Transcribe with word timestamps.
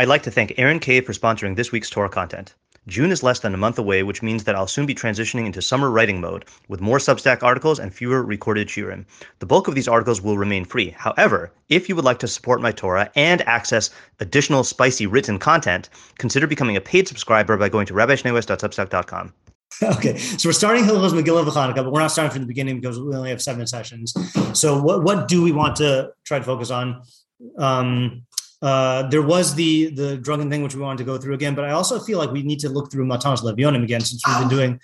I'd 0.00 0.08
like 0.08 0.22
to 0.22 0.30
thank 0.30 0.54
Aaron 0.56 0.78
Cave 0.78 1.04
for 1.04 1.12
sponsoring 1.12 1.56
this 1.56 1.72
week's 1.72 1.90
Torah 1.90 2.08
content. 2.08 2.54
June 2.86 3.10
is 3.10 3.22
less 3.22 3.40
than 3.40 3.52
a 3.52 3.58
month 3.58 3.78
away, 3.78 4.02
which 4.02 4.22
means 4.22 4.44
that 4.44 4.54
I'll 4.54 4.66
soon 4.66 4.86
be 4.86 4.94
transitioning 4.94 5.44
into 5.44 5.60
summer 5.60 5.90
writing 5.90 6.22
mode 6.22 6.46
with 6.68 6.80
more 6.80 6.96
Substack 6.96 7.42
articles 7.42 7.78
and 7.78 7.94
fewer 7.94 8.22
recorded 8.22 8.68
shiurim. 8.68 9.04
The 9.40 9.44
bulk 9.44 9.68
of 9.68 9.74
these 9.74 9.88
articles 9.88 10.22
will 10.22 10.38
remain 10.38 10.64
free. 10.64 10.88
However, 10.88 11.52
if 11.68 11.86
you 11.86 11.96
would 11.96 12.06
like 12.06 12.18
to 12.20 12.28
support 12.28 12.62
my 12.62 12.72
Torah 12.72 13.12
and 13.14 13.42
access 13.42 13.90
additional 14.20 14.64
spicy 14.64 15.06
written 15.06 15.38
content, 15.38 15.90
consider 16.16 16.46
becoming 16.46 16.78
a 16.78 16.80
paid 16.80 17.06
subscriber 17.06 17.58
by 17.58 17.68
going 17.68 17.84
to 17.84 17.92
rabbischneeweiss.substack.com. 17.92 19.34
Okay, 19.82 20.16
so 20.16 20.48
we're 20.48 20.52
starting 20.52 20.84
Hilchos 20.84 21.12
Megillah 21.12 21.44
V'Chanukah, 21.44 21.76
but 21.76 21.92
we're 21.92 22.00
not 22.00 22.10
starting 22.10 22.32
from 22.32 22.40
the 22.40 22.46
beginning 22.46 22.80
because 22.80 22.98
we 22.98 23.14
only 23.14 23.30
have 23.30 23.40
seven 23.40 23.66
sessions. 23.66 24.12
So, 24.52 24.82
what 24.82 25.04
what 25.04 25.28
do 25.28 25.42
we 25.42 25.52
want 25.52 25.76
to 25.76 26.10
try 26.24 26.38
to 26.38 26.44
focus 26.44 26.70
on? 26.70 27.02
Um, 27.56 28.26
uh, 28.62 29.08
there 29.08 29.22
was 29.22 29.54
the 29.54 29.90
the 29.94 30.16
drugging 30.18 30.50
thing 30.50 30.62
which 30.62 30.74
we 30.74 30.82
wanted 30.82 30.98
to 30.98 31.04
go 31.04 31.16
through 31.18 31.34
again, 31.34 31.54
but 31.54 31.64
I 31.64 31.70
also 31.70 31.98
feel 31.98 32.18
like 32.18 32.30
we 32.30 32.42
need 32.42 32.60
to 32.60 32.68
look 32.68 32.90
through 32.90 33.06
Matanos 33.06 33.42
Levionim 33.42 33.82
again 33.82 34.00
since 34.00 34.22
we've 34.26 34.38
been 34.38 34.48
doing. 34.48 34.80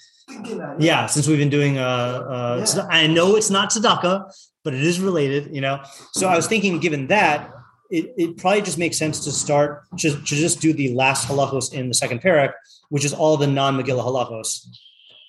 Yeah, 0.78 1.06
since 1.06 1.28
we've 1.28 1.38
been 1.38 1.50
doing. 1.50 1.78
Uh, 1.78 1.82
uh, 1.82 2.66
yeah. 2.74 2.86
I 2.90 3.06
know 3.06 3.36
it's 3.36 3.50
not 3.50 3.70
tzedakah, 3.70 4.32
but 4.64 4.74
it 4.74 4.82
is 4.82 4.98
related. 5.00 5.54
You 5.54 5.60
know, 5.60 5.82
so 6.12 6.28
I 6.28 6.36
was 6.36 6.46
thinking, 6.46 6.80
given 6.80 7.06
that, 7.08 7.52
it, 7.90 8.12
it 8.16 8.36
probably 8.38 8.62
just 8.62 8.78
makes 8.78 8.96
sense 8.96 9.22
to 9.24 9.30
start 9.30 9.84
to, 9.98 10.10
to 10.10 10.24
just 10.24 10.60
do 10.60 10.72
the 10.72 10.94
last 10.94 11.28
halachos 11.28 11.72
in 11.72 11.88
the 11.88 11.94
second 11.94 12.22
parak, 12.22 12.52
which 12.88 13.04
is 13.04 13.12
all 13.12 13.36
the 13.36 13.46
non 13.46 13.76
Megillah 13.78 14.04
halachos, 14.04 14.66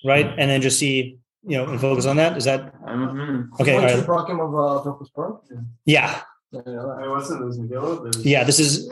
right? 0.04 0.26
And 0.26 0.50
then 0.50 0.62
just 0.62 0.78
see, 0.78 1.18
you 1.44 1.56
know, 1.58 1.66
and 1.66 1.80
focus 1.80 2.06
on 2.06 2.16
that. 2.16 2.36
Is 2.36 2.44
that 2.44 2.74
Mm-hmm. 2.82 3.62
okay? 3.62 3.74
All 3.74 3.82
right. 3.82 3.92
of 4.40 4.54
uh, 4.54 4.82
Yeah. 5.84 6.22
Yeah, 8.24 8.44
this 8.44 8.58
is 8.58 8.88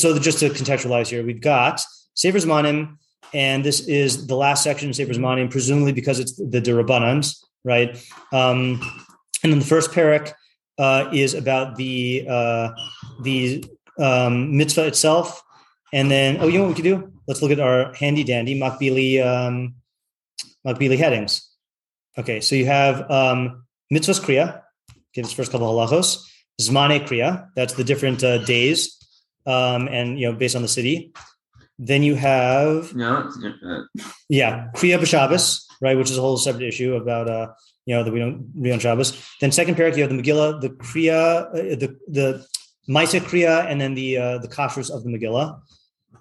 so. 0.00 0.18
Just 0.18 0.38
to 0.40 0.48
contextualize 0.48 1.08
here, 1.08 1.24
we've 1.24 1.40
got 1.40 1.82
Sefer 2.14 2.38
Zmanim, 2.38 2.96
and 3.34 3.64
this 3.64 3.80
is 3.86 4.26
the 4.26 4.36
last 4.36 4.64
section 4.64 4.88
of 4.88 4.96
Sefer 4.96 5.12
Zmanim, 5.12 5.50
presumably 5.50 5.92
because 5.92 6.18
it's 6.18 6.36
the 6.36 6.60
Durabanans, 6.60 7.36
right? 7.64 7.90
Um, 8.32 8.80
and 9.42 9.52
then 9.52 9.58
the 9.58 9.64
first 9.64 9.90
parak 9.90 10.32
uh, 10.78 11.10
is 11.12 11.34
about 11.34 11.76
the 11.76 12.26
uh, 12.28 12.70
the 13.22 13.64
um, 13.98 14.56
mitzvah 14.56 14.86
itself, 14.86 15.42
and 15.92 16.10
then 16.10 16.38
oh, 16.40 16.46
you 16.46 16.58
know 16.58 16.64
what 16.64 16.70
we 16.70 16.74
could 16.74 16.84
do? 16.84 17.12
Let's 17.28 17.42
look 17.42 17.50
at 17.50 17.60
our 17.60 17.92
handy 17.94 18.24
dandy 18.24 18.58
Makbili 18.58 19.24
um, 19.24 19.74
Makbili 20.66 20.96
headings. 20.96 21.46
Okay, 22.18 22.40
so 22.40 22.54
you 22.56 22.66
have 22.66 23.10
um, 23.10 23.66
mitzvahs 23.92 24.20
kriya. 24.20 24.62
Okay, 25.12 25.22
this 25.22 25.32
first 25.32 25.52
couple 25.52 25.70
halachos. 25.70 26.26
Zmane 26.60 27.06
Kriya, 27.06 27.48
that's 27.56 27.74
the 27.74 27.84
different 27.84 28.22
uh, 28.22 28.38
days, 28.44 28.96
um, 29.46 29.88
and 29.88 30.18
you 30.18 30.26
know 30.26 30.36
based 30.36 30.56
on 30.56 30.62
the 30.62 30.68
city. 30.68 31.12
Then 31.78 32.02
you 32.02 32.14
have 32.14 32.94
No. 32.94 33.30
yeah 34.28 34.68
Kriya 34.76 34.98
B'Shabbos, 34.98 35.44
right, 35.80 35.96
which 35.96 36.10
is 36.10 36.18
a 36.18 36.20
whole 36.20 36.36
separate 36.36 36.68
issue 36.68 36.94
about 36.94 37.28
uh, 37.28 37.46
you 37.86 37.94
know 37.94 38.04
that 38.04 38.12
we 38.12 38.20
don't 38.20 38.52
read 38.54 38.72
on 38.72 38.78
Shabbos. 38.78 39.08
Then 39.40 39.50
second 39.52 39.76
parak 39.76 39.96
you 39.96 40.02
have 40.02 40.10
the 40.14 40.20
Megillah, 40.22 40.60
the 40.60 40.70
Kriya, 40.70 41.48
uh, 41.48 41.76
the 41.82 41.96
the 42.08 42.46
Maisa 42.88 43.20
Kriya, 43.20 43.66
and 43.70 43.80
then 43.80 43.94
the 43.94 44.18
uh, 44.18 44.38
the 44.38 44.48
kashrus 44.48 44.90
of 44.90 45.04
the 45.04 45.10
Megillah. 45.10 45.60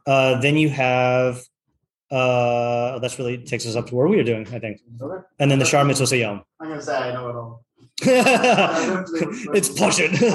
Uh, 0.07 0.39
then 0.39 0.55
you 0.55 0.69
have 0.69 1.41
uh, 2.11 2.99
that's 2.99 3.19
really 3.19 3.37
takes 3.39 3.65
us 3.67 3.75
up 3.75 3.87
to 3.87 3.95
where 3.95 4.07
we 4.07 4.19
are 4.19 4.23
doing, 4.23 4.47
I 4.53 4.59
think. 4.59 4.81
Okay. 5.01 5.21
And 5.39 5.51
then 5.51 5.59
the 5.59 5.65
Shar 5.65 5.83
Mitzvah 5.85 6.17
Yom. 6.17 6.43
I'm 6.59 6.69
gonna 6.69 6.81
say 6.81 6.95
I 6.95 7.13
know 7.13 7.29
it 7.29 7.35
all. 7.35 7.65
it's 9.53 9.69
pushing. 9.69 10.11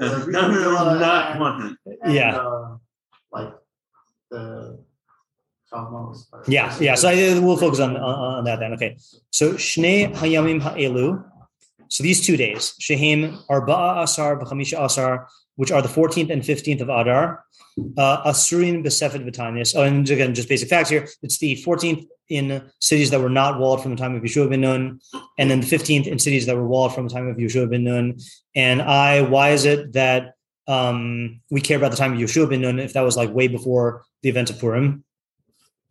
Not 0.00 1.38
one. 1.38 1.76
Yeah. 2.06 2.36
Uh, 2.36 2.76
like 3.32 3.52
the 4.30 4.78
Chalmos. 5.72 6.26
Yeah, 6.46 6.74
yeah. 6.80 6.94
So 6.94 7.08
I, 7.08 7.38
we'll 7.40 7.56
focus 7.56 7.80
on, 7.80 7.96
on 7.96 8.36
on 8.38 8.44
that 8.44 8.60
then. 8.60 8.72
Okay. 8.74 8.96
So 9.30 9.54
Shnei 9.54 10.14
Hayamim 10.14 10.62
Ha'elu. 10.62 11.24
So 11.88 12.02
these 12.02 12.24
two 12.24 12.36
days, 12.36 12.74
Shehim 12.80 13.38
Arba'a 13.48 14.02
Asar 14.04 14.38
B'chamisha 14.38 14.84
Asar, 14.84 15.28
which 15.58 15.72
are 15.72 15.82
the 15.82 15.88
14th 15.88 16.30
and 16.30 16.42
15th 16.42 16.82
of 16.82 16.88
Adar, 16.88 17.44
uh, 17.96 18.30
Asurin 18.30 18.84
B'Sefet 18.84 19.28
V'Tanyas. 19.28 19.74
Oh, 19.74 19.82
and 19.82 20.08
again, 20.08 20.32
just 20.32 20.48
basic 20.48 20.68
facts 20.68 20.88
here. 20.88 21.08
It's 21.20 21.38
the 21.38 21.56
14th 21.56 22.06
in 22.28 22.62
cities 22.78 23.10
that 23.10 23.20
were 23.20 23.28
not 23.28 23.58
walled 23.58 23.82
from 23.82 23.90
the 23.90 23.96
time 23.96 24.14
of 24.14 24.22
Yeshua 24.22 24.48
ben 24.48 24.60
Nun, 24.60 25.00
and 25.36 25.50
then 25.50 25.60
the 25.60 25.66
15th 25.66 26.06
in 26.06 26.20
cities 26.20 26.46
that 26.46 26.54
were 26.54 26.66
walled 26.66 26.94
from 26.94 27.08
the 27.08 27.12
time 27.12 27.26
of 27.26 27.38
Yeshua 27.38 27.68
ben 27.68 27.82
Nun. 27.82 28.18
And 28.54 28.80
I, 28.80 29.22
why 29.22 29.50
is 29.50 29.64
it 29.64 29.94
that 29.94 30.34
um, 30.68 31.40
we 31.50 31.60
care 31.60 31.76
about 31.76 31.90
the 31.90 31.96
time 31.96 32.12
of 32.12 32.20
Yeshua 32.20 32.48
ben 32.48 32.60
Nun 32.60 32.78
if 32.78 32.92
that 32.92 33.00
was 33.00 33.16
like 33.16 33.34
way 33.34 33.48
before 33.48 34.04
the 34.22 34.28
events 34.28 34.52
of 34.52 34.60
Purim? 34.60 35.02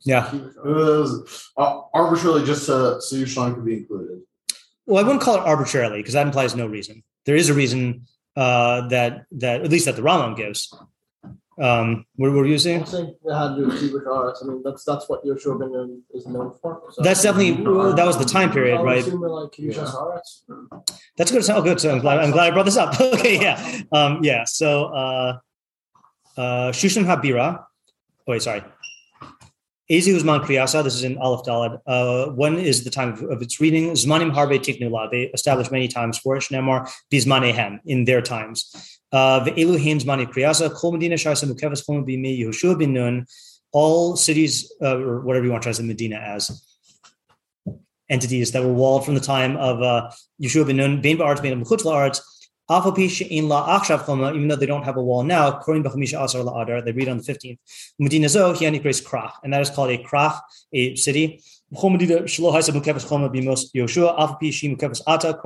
Yeah. 0.06 0.32
Uh, 0.64 1.82
arbitrarily 1.94 2.46
just 2.46 2.66
so, 2.66 3.02
so 3.02 3.18
Yerushalayim 3.18 3.56
could 3.56 3.66
be 3.66 3.74
included. 3.80 4.22
Well, 4.86 5.04
I 5.04 5.06
wouldn't 5.06 5.24
call 5.24 5.36
it 5.36 5.42
arbitrarily 5.42 5.98
because 5.98 6.14
that 6.14 6.26
implies 6.26 6.56
no 6.56 6.68
reason. 6.68 7.04
There 7.26 7.36
is 7.36 7.50
a 7.50 7.54
reason 7.54 8.08
uh, 8.38 8.88
that 8.90 9.26
that 9.32 9.62
at 9.62 9.72
least 9.72 9.86
that 9.86 9.96
the 9.96 10.02
Rambam 10.02 10.38
gives. 10.38 10.74
Um, 11.60 12.06
what, 12.18 12.30
what 12.30 12.38
were 12.42 12.46
you 12.46 12.60
saying? 12.60 12.82
I'm 12.82 12.86
saying 12.86 13.16
it 13.26 13.34
had 13.34 13.56
to 13.56 13.62
do 13.62 13.68
with 13.68 13.82
Kibbush 13.82 14.06
Haaretz. 14.06 14.44
I 14.44 14.48
mean, 14.48 14.62
that's 14.64 14.84
that's 14.84 15.10
what 15.10 15.26
Yoshua 15.26 15.60
ben 15.60 16.04
is 16.14 16.28
known 16.28 16.54
for. 16.62 16.84
So 16.92 17.02
That's 17.02 17.24
definitely 17.24 17.64
that 17.96 18.06
was 18.06 18.18
the 18.20 18.26
time 18.26 18.52
period, 18.52 18.78
I 18.80 18.84
right? 18.84 19.06
like 19.08 19.58
Yeah. 19.58 19.74
Haaretz. 19.74 20.44
That's 21.18 21.32
good. 21.32 21.50
Oh, 21.50 21.64
good. 21.64 21.82
So 21.82 21.92
I'm 21.92 22.00
glad. 22.00 22.20
I'm 22.20 22.30
glad 22.30 22.52
I 22.52 22.52
brought 22.52 22.66
this 22.66 22.78
up. 22.78 23.00
okay, 23.02 23.42
yeah, 23.42 23.82
um, 23.92 24.20
yeah. 24.22 24.44
So 24.44 24.86
uh, 24.86 25.40
uh, 26.38 26.72
Shushan 26.72 27.06
Habira. 27.06 27.64
Oh, 28.28 28.32
wait, 28.34 28.44
sorry. 28.44 28.62
Ezi 29.90 30.14
Uzman 30.14 30.44
Kriyasa. 30.44 30.84
This 30.84 30.96
is 30.96 31.04
in 31.06 31.18
Aleph 31.18 31.46
Dalad. 31.46 31.80
Uh, 31.88 32.32
when 32.32 32.58
is 32.58 32.84
the 32.84 32.90
time 32.90 33.14
of, 33.14 33.24
of 33.24 33.42
its 33.42 33.62
reading? 33.62 33.92
Zmanim 33.92 34.34
Harbe 34.34 34.60
Tiknula. 34.60 35.10
They 35.10 35.24
established 35.28 35.72
many 35.72 35.88
times 35.88 36.18
for. 36.18 36.36
Shnemar 36.38 36.92
Bizmanehem 37.10 37.80
in 37.86 38.04
their 38.04 38.22
times. 38.22 39.00
Uh, 39.14 39.46
Ve'elu 39.46 39.82
Haim 39.82 40.00
Zmani 40.00 40.26
Kriyasa. 40.30 40.74
Kol 40.74 40.92
Medina 40.92 41.16
Shaisa 41.16 41.50
Mukevas 41.50 41.86
Kol 41.86 42.04
Bimi 42.04 42.38
Yehoshua 42.38 42.78
bin 42.78 42.92
Nun. 42.94 43.26
All 43.72 44.18
cities, 44.18 44.74
uh, 44.82 44.98
or 44.98 45.22
whatever 45.22 45.46
you 45.46 45.52
want 45.52 45.64
to 45.64 45.68
translate 45.68 45.88
Medina 45.88 46.18
as, 46.18 46.66
entities 48.10 48.52
that 48.52 48.64
were 48.64 48.74
walled 48.74 49.06
from 49.06 49.14
the 49.14 49.22
time 49.22 49.56
of 49.56 49.82
uh, 49.82 50.12
Yeshua 50.42 50.68
ben 50.68 50.78
Nun, 50.78 51.02
Bein 51.02 51.18
Ba'aretz, 51.18 51.42
Bein 51.42 51.64
B'chutz 51.64 51.84
La'aretz, 51.84 52.22
Afal 52.70 52.96
Pi 52.96 53.08
She'in 53.08 53.48
La 53.48 53.80
Achshav 53.80 54.36
even 54.36 54.48
though 54.48 54.56
they 54.56 54.66
don't 54.66 54.84
have 54.84 54.98
a 54.98 55.04
wall 55.04 55.24
now, 55.24 55.52
Korin 55.60 55.84
B'chamisha 55.84 56.24
Asar 56.24 56.42
La'adar, 56.42 56.84
they 56.84 56.92
read 56.92 57.08
on 57.08 57.18
the 57.18 57.24
15th. 57.24 57.58
Medina 57.98 58.28
Zo, 58.28 58.54
Hiani 58.54 58.82
Grace 58.82 59.02
Krach, 59.02 59.32
and 59.44 59.54
that 59.54 59.62
is 59.62 59.70
called 59.70 59.90
a 59.90 59.98
Krach, 59.98 60.40
a 60.74 60.96
city. 60.96 61.42
Chol 61.74 61.92
Medina 61.92 62.24
Shlo 62.24 62.54
Haisa 62.54 62.72
Mukefes 62.72 63.08
Choma 63.08 63.30
Bimos 63.30 63.72
Yoshua, 63.74 64.18
Afal 64.18 64.40
Pi 64.40 64.50
Shi 64.50 64.76
Mukefes 64.76 65.02
Ata, 65.08 65.38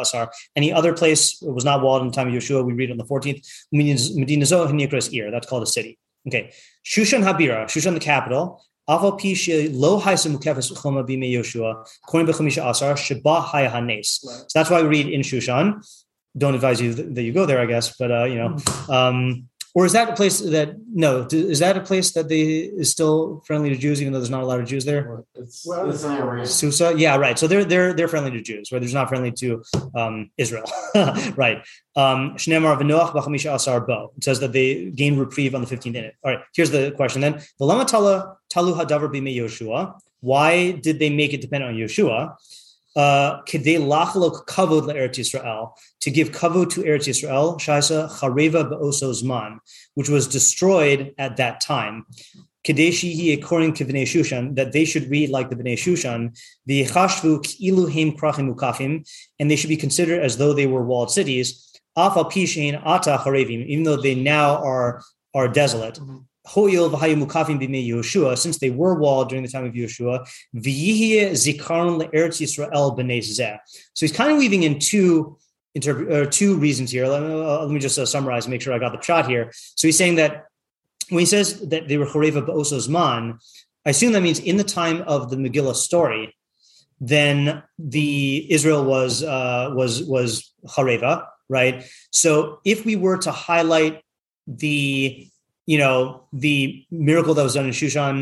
Asar. 0.00 0.30
Any 0.54 0.72
other 0.72 0.92
place 0.92 1.40
was 1.42 1.64
not 1.64 1.82
walled 1.82 2.02
in 2.02 2.08
the 2.08 2.14
time 2.14 2.28
of 2.28 2.34
Yeshua, 2.34 2.64
we 2.64 2.72
read 2.72 2.90
on 2.90 2.98
the 2.98 3.04
14th. 3.04 3.44
Medina 3.72 4.46
Zo, 4.46 4.66
Hiani 4.68 4.88
Grace 4.88 5.12
Ir, 5.12 5.30
that's 5.30 5.48
called 5.48 5.64
a 5.64 5.66
city. 5.66 5.98
Okay. 6.28 6.52
Shushan 6.84 7.22
Habira, 7.24 7.64
Shushan 7.64 7.94
the 7.94 8.00
capital, 8.00 8.62
Aval 8.88 9.20
pi 9.20 9.34
she 9.34 9.68
lo 9.68 10.00
haisa 10.00 10.34
mukefes 10.34 10.82
choma 10.82 11.04
bime 11.04 11.32
Yoshua, 11.32 11.86
koin 12.08 12.26
b'chamisha 12.26 12.68
asar, 12.68 12.96
sheba 12.96 13.40
haya 13.40 13.70
hanes. 13.70 14.20
So 14.20 14.58
that's 14.58 14.68
why 14.68 14.82
we 14.82 14.88
read 14.88 15.08
in 15.08 15.20
Shushan. 15.20 15.80
Don't 16.36 16.54
advise 16.54 16.80
you 16.80 16.94
that 16.94 17.22
you 17.22 17.32
go 17.32 17.44
there, 17.46 17.60
I 17.60 17.66
guess, 17.66 17.96
but 17.96 18.10
uh, 18.12 18.24
you 18.24 18.36
know, 18.36 18.56
um, 18.88 19.48
or 19.74 19.86
is 19.86 19.92
that 19.92 20.08
a 20.10 20.14
place 20.14 20.40
that 20.40 20.76
no? 20.92 21.24
d- 21.24 21.48
Is 21.50 21.60
that 21.60 21.76
a 21.76 21.80
place 21.80 22.12
that 22.12 22.28
they 22.28 22.42
is 22.42 22.90
still 22.90 23.40
friendly 23.46 23.68
to 23.70 23.76
Jews, 23.76 24.00
even 24.00 24.12
though 24.12 24.18
there's 24.18 24.30
not 24.30 24.42
a 24.42 24.46
lot 24.46 24.58
of 24.60 24.66
Jews 24.66 24.84
there? 24.84 25.24
It's, 25.36 25.64
Well, 25.66 25.88
it's 25.90 26.02
an 26.02 26.16
area. 26.16 26.44
Susa, 26.46 26.94
yeah, 26.96 27.16
right. 27.16 27.38
So 27.38 27.46
they're 27.46 27.64
they're 27.64 27.92
they're 27.92 28.08
friendly 28.08 28.32
to 28.32 28.42
Jews, 28.42 28.70
where 28.70 28.80
there's 28.80 28.94
not 28.94 29.08
friendly 29.08 29.30
to 29.32 29.62
um, 29.94 30.30
Israel, 30.38 30.64
right? 31.36 31.58
Um, 31.94 32.34
Shnemar 32.36 32.78
v'noach 32.80 33.12
b'chamisha 33.12 33.54
asar 33.54 33.80
bo. 33.80 34.12
It 34.16 34.24
says 34.24 34.40
that 34.40 34.52
they 34.52 34.90
gained 34.90 35.18
reprieve 35.20 35.54
on 35.54 35.60
the 35.62 35.68
15th 35.68 35.94
in 35.94 36.04
it. 36.04 36.14
All 36.24 36.32
right, 36.32 36.40
here's 36.54 36.70
the 36.70 36.90
question 36.92 37.20
then: 37.20 37.40
the 37.58 37.64
lama 37.64 37.84
talu 37.84 38.36
hadavar 38.52 39.12
b'mei 39.12 39.36
Yoshua. 39.36 40.00
Why 40.20 40.72
did 40.72 40.98
they 40.98 41.10
make 41.10 41.32
it 41.32 41.40
depend 41.40 41.64
on 41.64 41.74
Yeshua? 41.74 42.34
Uh, 42.96 43.40
le'eretz 43.46 45.18
Yisrael 45.18 45.72
to 46.00 46.10
give 46.10 46.32
kavod 46.32 46.72
to 46.72 46.82
Eretz 46.82 47.08
Yisrael. 47.08 47.58
Shaisa 47.60 48.10
chareva 48.10 48.68
be'oso 48.68 49.12
zman, 49.12 49.58
which 49.94 50.08
was 50.08 50.26
destroyed 50.26 51.14
at 51.18 51.36
that 51.36 51.60
time. 51.60 52.04
Kadeshi 52.66 53.32
according 53.38 53.72
to 53.74 53.84
Bnei 53.84 54.02
Shushan, 54.02 54.54
that 54.56 54.72
they 54.72 54.84
should 54.84 55.08
read 55.08 55.30
like 55.30 55.48
the 55.48 55.56
Bnei 55.56 55.74
Shushan, 55.74 56.38
the 56.66 56.84
Chashvu 56.84 57.42
Kilu 57.42 57.90
Heim 57.90 58.16
Krachim 58.16 58.54
Ukafim, 58.54 59.08
and 59.38 59.50
they 59.50 59.56
should 59.56 59.70
be 59.70 59.76
considered 59.76 60.22
as 60.22 60.36
though 60.36 60.52
they 60.52 60.66
were 60.66 60.84
walled 60.84 61.10
cities. 61.10 61.66
Afal 61.96 62.30
Pishin 62.30 62.80
Ata 62.84 63.18
Harevim, 63.22 63.64
even 63.66 63.84
though 63.84 63.96
they 63.96 64.14
now 64.14 64.62
are 64.62 65.02
are 65.34 65.48
desolate. 65.48 65.98
Since 68.36 68.58
they 68.58 68.70
were 68.70 68.94
walled 68.94 69.28
during 69.28 69.44
the 69.44 69.50
time 69.50 69.64
of 69.64 69.72
Yeshua. 69.72 70.26
So 73.94 74.06
he's 74.06 74.12
kind 74.12 74.32
of 74.32 74.38
weaving 74.38 74.62
in 74.64 74.78
two 74.78 75.38
or 75.86 76.26
two 76.26 76.56
reasons 76.56 76.90
here. 76.90 77.06
Let 77.06 77.22
me, 77.22 77.32
uh, 77.32 77.60
let 77.60 77.70
me 77.70 77.78
just 77.78 77.98
uh, 77.98 78.06
summarize, 78.06 78.46
and 78.46 78.50
make 78.50 78.62
sure 78.62 78.72
I 78.74 78.78
got 78.78 78.92
the 78.92 79.00
shot 79.00 79.28
here. 79.28 79.52
So 79.76 79.86
he's 79.86 79.96
saying 79.96 80.16
that 80.16 80.46
when 81.10 81.20
he 81.20 81.26
says 81.26 81.60
that 81.68 81.88
they 81.88 81.96
were 81.96 82.06
Choreva 82.06 82.44
Ba'osos 82.44 82.88
Man, 82.88 83.38
I 83.86 83.90
assume 83.90 84.12
that 84.12 84.22
means 84.22 84.40
in 84.40 84.56
the 84.56 84.64
time 84.64 85.02
of 85.02 85.30
the 85.30 85.36
Megillah 85.36 85.74
story, 85.74 86.36
then 87.00 87.62
the 87.78 88.46
Israel 88.52 88.84
was 88.84 89.22
uh, 89.22 89.70
was 89.74 90.02
was 90.02 90.52
Hareva, 90.66 91.26
right? 91.48 91.84
So 92.10 92.60
if 92.64 92.84
we 92.84 92.96
were 92.96 93.18
to 93.18 93.30
highlight 93.30 94.02
the 94.46 95.28
you 95.70 95.78
know 95.78 96.24
the 96.32 96.84
miracle 96.90 97.32
that 97.34 97.44
was 97.44 97.54
done 97.54 97.66
in 97.66 97.70
Shushan 97.70 98.14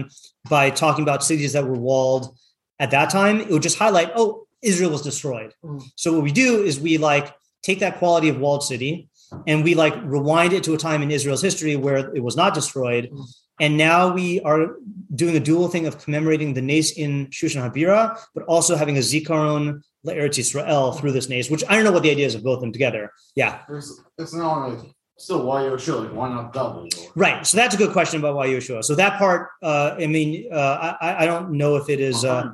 by 0.51 0.69
talking 0.69 1.03
about 1.03 1.25
cities 1.25 1.55
that 1.55 1.65
were 1.65 1.83
walled 1.89 2.37
at 2.79 2.91
that 2.91 3.09
time, 3.09 3.41
it 3.41 3.49
would 3.49 3.63
just 3.63 3.79
highlight, 3.79 4.13
oh, 4.15 4.47
Israel 4.61 4.91
was 4.91 5.01
destroyed. 5.01 5.55
Mm. 5.65 5.83
So 5.97 6.13
what 6.13 6.25
we 6.25 6.33
do 6.47 6.63
is 6.63 6.79
we 6.79 6.99
like 6.99 7.35
take 7.63 7.79
that 7.81 7.97
quality 7.99 8.29
of 8.29 8.39
walled 8.39 8.63
city 8.65 9.09
and 9.47 9.65
we 9.65 9.75
like 9.75 9.95
rewind 10.03 10.53
it 10.53 10.63
to 10.65 10.75
a 10.75 10.79
time 10.79 11.01
in 11.03 11.11
Israel's 11.11 11.41
history 11.41 11.75
where 11.75 12.15
it 12.15 12.23
was 12.23 12.37
not 12.37 12.53
destroyed. 12.53 13.09
Mm. 13.11 13.25
And 13.61 13.79
now 13.79 14.13
we 14.13 14.41
are 14.43 14.77
doing 15.15 15.35
a 15.35 15.41
dual 15.41 15.69
thing 15.69 15.87
of 15.87 15.99
commemorating 16.05 16.53
the 16.53 16.61
Nace 16.61 16.93
in 16.93 17.29
Shushan 17.29 17.63
Habira, 17.67 18.19
but 18.35 18.45
also 18.45 18.77
having 18.77 18.99
a 18.99 19.01
Zikaron 19.01 19.81
Eretz 20.07 20.39
Israel 20.39 20.93
through 20.93 21.13
this 21.13 21.31
Nace, 21.31 21.51
which 21.51 21.65
I 21.69 21.75
don't 21.75 21.85
know 21.85 21.93
what 21.93 22.03
the 22.03 22.11
idea 22.11 22.27
is 22.27 22.35
of 22.35 22.45
both 22.45 22.57
of 22.57 22.61
them 22.61 22.73
together. 22.73 23.11
Yeah, 23.35 23.63
It's, 23.71 24.01
it's 24.19 24.35
not 24.35 24.69
like 24.69 24.81
still 25.19 25.45
why 25.45 25.65
you're 25.65 25.77
like 25.77 26.13
why 26.13 26.29
not 26.29 26.53
double? 26.53 26.89
Right. 27.15 27.47
So 27.47 27.57
that's 27.57 27.75
a 27.75 27.79
good 27.79 27.93
question 27.93 28.21
about 28.21 28.37
why 28.37 28.49
Yeshua. 28.49 28.85
So 28.85 28.95
that 28.95 29.19
part, 29.19 29.51
uh, 29.63 29.97
I 29.99 30.07
mean, 30.07 30.49
uh, 30.53 30.97
I, 31.01 31.25
I 31.25 31.27
don't 31.27 31.53
know 31.53 31.77
if 31.77 31.89
it 31.89 32.01
is. 32.01 32.25
Uh, 32.25 32.53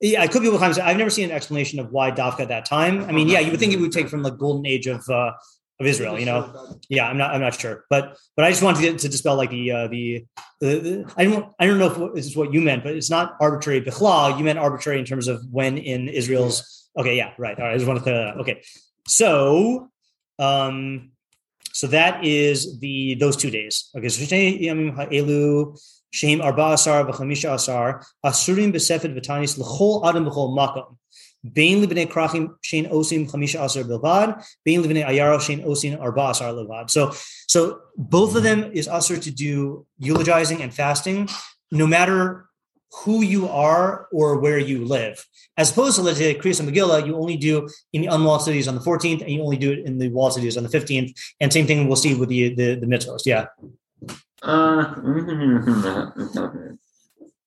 yeah, 0.00 0.22
it 0.22 0.30
could 0.30 0.42
be 0.42 0.58
times. 0.58 0.78
I've 0.78 0.96
never 0.96 1.10
seen 1.10 1.24
an 1.24 1.32
explanation 1.32 1.80
of 1.80 1.90
why 1.90 2.12
Dafka 2.12 2.40
at 2.40 2.48
that 2.48 2.64
time. 2.64 3.02
I 3.04 3.12
mean, 3.12 3.28
yeah, 3.28 3.40
you 3.40 3.50
would 3.50 3.58
think 3.58 3.72
it 3.72 3.80
would 3.80 3.92
take 3.92 4.08
from 4.08 4.22
the 4.22 4.30
golden 4.30 4.64
age 4.64 4.86
of 4.86 5.08
uh, 5.10 5.32
of 5.80 5.86
Israel, 5.86 6.18
you 6.18 6.26
know. 6.26 6.76
Yeah, 6.88 7.08
I'm 7.08 7.18
not. 7.18 7.34
I'm 7.34 7.40
not 7.40 7.54
sure, 7.54 7.84
but 7.90 8.16
but 8.36 8.44
I 8.44 8.50
just 8.50 8.62
wanted 8.62 8.76
to, 8.76 8.82
get, 8.82 8.98
to 9.00 9.08
dispel 9.08 9.34
like 9.34 9.50
the 9.50 9.72
uh, 9.72 9.88
the, 9.88 10.24
the, 10.60 10.66
the 10.78 11.12
I 11.16 11.24
don't 11.24 11.52
I 11.58 11.66
don't 11.66 11.78
know 11.78 12.06
if 12.06 12.14
this 12.14 12.26
is 12.26 12.36
what 12.36 12.52
you 12.52 12.60
meant, 12.60 12.84
but 12.84 12.94
it's 12.94 13.10
not 13.10 13.36
arbitrary. 13.40 13.80
Bichla, 13.80 14.38
you 14.38 14.44
meant 14.44 14.58
arbitrary 14.58 15.00
in 15.00 15.04
terms 15.04 15.26
of 15.26 15.44
when 15.50 15.78
in 15.78 16.08
Israel's. 16.08 16.88
Okay, 16.96 17.16
yeah, 17.16 17.32
right. 17.36 17.58
All 17.58 17.64
right, 17.64 17.74
I 17.74 17.76
just 17.76 17.86
want 17.86 17.98
to 17.98 18.02
clear 18.02 18.16
that 18.16 18.28
up. 18.28 18.36
Okay, 18.38 18.62
so 19.06 19.90
um, 20.38 21.10
so 21.72 21.86
that 21.88 22.24
is 22.24 22.78
the 22.80 23.14
those 23.14 23.36
two 23.36 23.50
days. 23.50 23.90
Okay, 23.96 24.08
so 24.08 24.24
Ha'elu 24.24 25.78
Shem 26.10 26.40
Arba 26.40 26.72
Asar 26.72 27.04
V'Chamisha 27.04 27.54
Asar 27.54 28.02
Asurim 28.24 28.72
B'Sefet 28.72 29.14
V'Tanis 29.14 29.58
L'Chol 29.58 30.08
Adam 30.08 30.24
B'Chol 30.24 30.56
Makom. 30.56 30.96
Bein 31.52 31.80
libnei 31.80 32.10
krachim 32.10 32.56
shein 32.64 32.90
osim 32.90 33.30
chamisha 33.30 33.60
asar 33.60 33.84
bilvad, 33.84 34.44
bein 34.64 34.82
libnei 34.82 35.06
ayaro 35.06 35.38
shein 35.38 35.64
osim 35.64 36.00
arba 36.00 36.30
asar 36.30 36.52
bilvad. 36.52 36.90
So, 36.90 37.12
so 37.46 37.78
both 37.96 38.34
of 38.34 38.42
them 38.42 38.72
is 38.72 38.88
usher 38.88 39.16
to 39.18 39.30
do 39.30 39.86
eulogizing 40.02 40.62
and 40.62 40.74
fasting, 40.74 41.28
no 41.70 41.86
matter 41.86 42.47
who 42.92 43.22
you 43.22 43.48
are 43.48 44.08
or 44.12 44.38
where 44.38 44.58
you 44.58 44.84
live. 44.84 45.24
As 45.56 45.70
opposed 45.70 45.96
to 45.96 46.02
let's 46.02 46.18
say 46.18 46.34
Kriyas 46.34 46.60
and 46.60 46.68
Megillah, 46.68 47.06
you 47.06 47.16
only 47.16 47.36
do 47.36 47.68
in 47.92 48.02
the 48.02 48.08
unwalled 48.08 48.42
cities 48.42 48.68
on 48.68 48.74
the 48.74 48.80
14th, 48.80 49.22
and 49.22 49.30
you 49.30 49.42
only 49.42 49.56
do 49.56 49.72
it 49.72 49.80
in 49.80 49.98
the 49.98 50.08
walled 50.08 50.34
cities 50.34 50.56
on 50.56 50.62
the 50.62 50.68
15th. 50.68 51.12
And 51.40 51.52
same 51.52 51.66
thing 51.66 51.86
we'll 51.86 51.96
see 51.96 52.14
with 52.14 52.28
the 52.28 52.54
the, 52.54 52.74
the 52.76 52.86
mitzvahs. 52.86 53.26
Yeah, 53.26 53.46
Uh, 54.42 54.48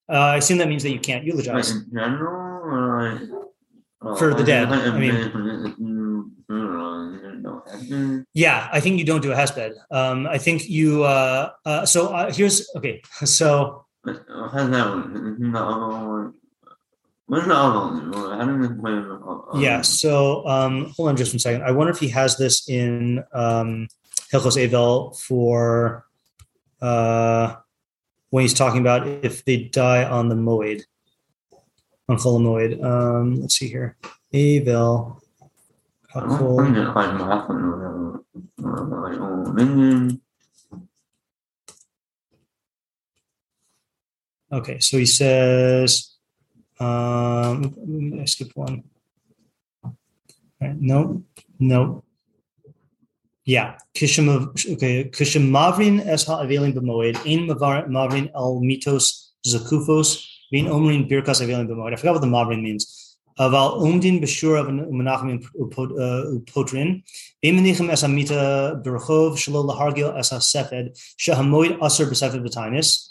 uh, 0.09 0.13
I 0.13 0.37
assume 0.37 0.57
that 0.59 0.67
means 0.67 0.83
that 0.83 0.91
you 0.91 0.99
can't 0.99 1.23
like 1.23 1.33
eulogize. 1.33 1.71
in 1.71 1.85
general, 1.93 3.19
like 4.01 4.17
For 4.17 4.33
the 4.33 4.43
dead, 4.43 4.67
I 4.67 4.97
mean, 4.97 6.31
Yeah, 8.33 8.69
I 8.71 8.79
think 8.79 8.99
you 8.99 9.05
don't 9.05 9.21
do 9.21 9.31
a 9.31 9.35
hesped. 9.35 9.73
Um, 9.89 10.27
I 10.27 10.37
think 10.37 10.67
you. 10.67 11.03
Uh, 11.03 11.51
uh, 11.65 11.85
so 11.85 12.07
uh, 12.07 12.31
here's 12.31 12.69
okay. 12.75 13.01
So 13.25 13.85
yeah. 19.59 19.81
So 19.81 20.45
um, 20.47 20.93
hold 20.97 21.09
on 21.09 21.17
just 21.17 21.33
one 21.33 21.39
second. 21.39 21.63
I 21.63 21.71
wonder 21.71 21.91
if 21.91 21.99
he 21.99 22.09
has 22.09 22.37
this 22.37 22.67
in 22.67 23.23
um, 23.33 23.87
Hilchos 24.33 24.57
Evel 24.57 25.17
for 25.19 26.05
uh, 26.81 27.55
when 28.31 28.41
he's 28.41 28.53
talking 28.53 28.81
about 28.81 29.07
if 29.07 29.45
they 29.45 29.63
die 29.63 30.03
on 30.03 30.29
the 30.29 30.35
moed 30.35 30.81
on 32.09 32.17
Chol 32.17 32.41
Moed. 32.41 32.83
Um, 32.83 33.41
let's 33.41 33.57
see 33.57 33.67
here. 33.67 33.95
Evel. 34.33 35.21
Okay, 44.53 44.79
so 44.79 44.97
he 44.97 45.05
says, 45.05 46.17
um, 46.77 48.19
I 48.19 48.25
skipped 48.25 48.55
one. 48.55 48.83
Right, 50.59 50.75
no, 50.79 51.23
no. 51.57 52.03
Yeah, 53.45 53.77
kishim 53.95 54.27
okay, 54.73 55.05
kishim 55.05 55.49
mavrin 55.49 56.05
es 56.05 56.25
ha'avelim 56.25 56.73
b'moed 56.73 57.15
ein 57.25 57.47
mavrin 57.47 58.29
al 58.35 58.59
mitos 58.61 59.31
zakufos 59.47 60.27
v'in 60.53 60.67
omrin 60.67 61.09
birkas 61.09 61.41
avelim 61.41 61.67
b'moed. 61.67 61.93
I 61.93 61.95
forgot 61.95 62.13
what 62.13 62.21
the 62.21 62.27
mavrin 62.27 62.61
means. 62.61 63.17
Aval 63.39 63.81
umdin 63.81 64.21
b'shur 64.21 64.59
of 64.59 64.67
menachem 64.67 65.43
upotrin 65.59 67.03
v'im 67.43 67.55
menichem 67.57 67.89
es 67.89 68.03
hamita 68.03 68.83
berchov 68.83 69.37
shelo 69.37 69.65
lahargil 69.65 70.15
es 70.19 70.29
ha'sefed 70.29 70.95
shehamoed 71.17 71.81
aser 71.81 72.05
b'sefed 72.05 72.45
b'tainis. 72.45 73.10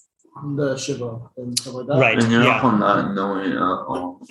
the 0.55 0.77
shiva 0.77 1.19
and 1.37 1.59
stuff 1.59 1.73
like 1.73 1.87
that. 1.87 1.97
Right. 1.97 2.21
And 2.21 2.31
you're 2.31 2.43
yeah. 2.43 2.61
not 2.61 2.79
not 2.79 3.13
knowing 3.13 3.51
at 3.51 3.57
all. 3.57 4.25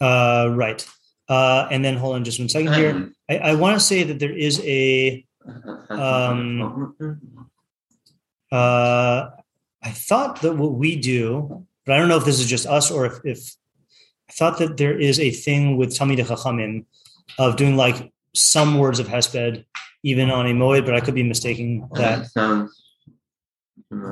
Uh 0.00 0.48
right 0.52 0.86
uh 1.28 1.68
and 1.70 1.84
then 1.84 1.96
hold 1.96 2.14
on 2.14 2.24
just 2.24 2.38
one 2.38 2.48
second 2.48 2.72
here 2.72 3.12
I, 3.28 3.36
I 3.36 3.54
want 3.54 3.78
to 3.78 3.84
say 3.84 4.02
that 4.02 4.18
there 4.18 4.32
is 4.32 4.60
a 4.64 5.26
Um, 5.90 6.94
uh 8.50 9.30
I 9.82 9.90
thought 9.90 10.40
that 10.40 10.56
what 10.56 10.72
we 10.72 10.96
do 10.96 11.66
but 11.84 11.94
I 11.94 11.98
don't 11.98 12.08
know 12.08 12.16
if 12.16 12.24
this 12.24 12.40
is 12.40 12.46
just 12.46 12.66
us 12.66 12.90
or 12.90 13.04
if, 13.06 13.20
if 13.24 13.56
I 14.30 14.32
thought 14.32 14.58
that 14.58 14.76
there 14.76 14.98
is 14.98 15.20
a 15.20 15.30
thing 15.30 15.76
with 15.76 15.90
Talmid 15.90 16.24
Chachamim 16.24 16.86
of 17.38 17.56
doing 17.56 17.76
like 17.76 18.10
some 18.34 18.78
words 18.78 19.00
of 19.00 19.08
Hesped 19.08 19.64
even 20.02 20.30
on 20.30 20.46
a 20.46 20.50
moed, 20.50 20.86
but 20.86 20.94
I 20.94 21.00
could 21.00 21.14
be 21.14 21.22
mistaking 21.22 21.88
that. 21.92 22.26
sounds. 22.26 22.89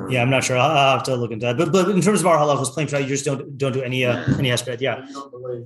Yeah, 0.09 0.21
I'm 0.21 0.29
not 0.29 0.43
sure. 0.43 0.57
I'll, 0.57 0.71
I'll 0.71 0.93
have 0.97 1.03
to 1.03 1.15
look 1.15 1.31
into 1.31 1.45
that. 1.45 1.57
But 1.57 1.71
but 1.71 1.89
in 1.89 2.01
terms 2.01 2.19
of 2.19 2.27
our 2.27 2.37
halachos 2.37 2.71
plain 2.73 2.87
try, 2.87 2.99
you 2.99 3.07
just 3.07 3.23
don't 3.25 3.57
don't 3.57 3.71
do 3.71 3.81
any 3.81 4.03
uh, 4.05 4.23
any 4.37 4.49
Hesped. 4.49 4.81
Yeah, 4.81 5.05
You 5.07 5.13
don't 5.13 5.31
delay. 5.31 5.63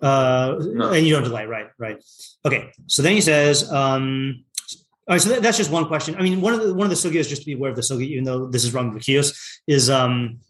uh, 0.00 0.56
No. 0.60 0.92
and 0.92 1.04
you 1.06 1.12
don't 1.14 1.24
delay. 1.24 1.44
Right, 1.46 1.66
right. 1.78 1.98
Okay. 2.44 2.70
So 2.86 3.02
then 3.02 3.12
he 3.14 3.20
says. 3.20 3.70
um 3.72 4.44
all 5.08 5.14
right, 5.14 5.22
so 5.22 5.30
that, 5.30 5.42
that's 5.42 5.56
just 5.56 5.70
one 5.70 5.86
question. 5.86 6.16
I 6.16 6.22
mean, 6.22 6.42
one 6.42 6.52
of 6.52 6.60
the 6.60 6.74
one 6.74 6.84
of 6.84 6.90
the 6.90 6.96
sugyas, 7.08 7.26
just 7.28 7.40
to 7.42 7.46
be 7.46 7.54
aware 7.54 7.70
of 7.70 7.76
the 7.76 7.82
sugya, 7.82 8.06
even 8.06 8.24
though 8.24 8.46
this 8.46 8.62
is 8.62 8.74
wrong 8.74 8.92
with 8.92 9.02
Kios, 9.04 9.34
is 9.66 9.88
um, 9.88 10.40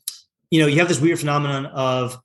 you 0.51 0.61
know, 0.61 0.67
you 0.67 0.79
have 0.81 0.89
this 0.89 1.01
weird 1.01 1.21
phenomenon 1.21 1.67
of 1.67 2.19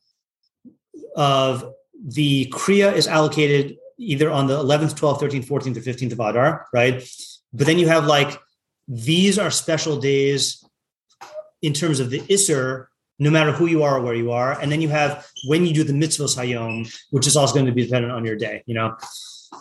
of 1.16 1.72
the 2.04 2.48
kriya 2.52 2.94
is 2.94 3.08
allocated 3.08 3.78
either 3.98 4.30
on 4.32 4.48
the 4.48 4.58
11th, 4.58 4.96
12th, 5.00 5.22
13th, 5.22 5.48
14th, 5.48 5.78
or 5.78 5.82
15th 5.82 6.12
of 6.12 6.20
Adar, 6.20 6.68
right? 6.74 7.08
But 7.54 7.68
then 7.68 7.78
you 7.78 7.88
have 7.88 8.06
like 8.08 8.40
these 8.88 9.38
are 9.40 9.52
special 9.52 9.98
days 10.00 10.64
in 11.64 11.74
terms 11.74 12.00
of 12.00 12.12
the 12.12 12.20
Isser, 12.22 12.88
no 13.20 13.32
matter 13.32 13.52
who 13.52 13.66
you 13.68 13.84
are 13.84 13.98
or 13.98 14.02
where 14.02 14.14
you 14.14 14.32
are. 14.32 14.60
And 14.60 14.72
then 14.72 14.82
you 14.82 14.90
have 14.90 15.26
when 15.48 15.66
you 15.66 15.74
do 15.74 15.84
the 15.84 15.94
mitzvahs 15.94 16.38
hayom, 16.38 16.94
which 17.12 17.26
is 17.26 17.36
also 17.36 17.54
going 17.54 17.66
to 17.66 17.72
be 17.72 17.84
dependent 17.86 18.14
on 18.14 18.26
your 18.26 18.36
day, 18.36 18.64
you 18.66 18.76
know. 18.76 18.96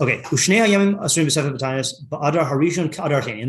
Okay, 0.01 0.23
and 0.23 0.25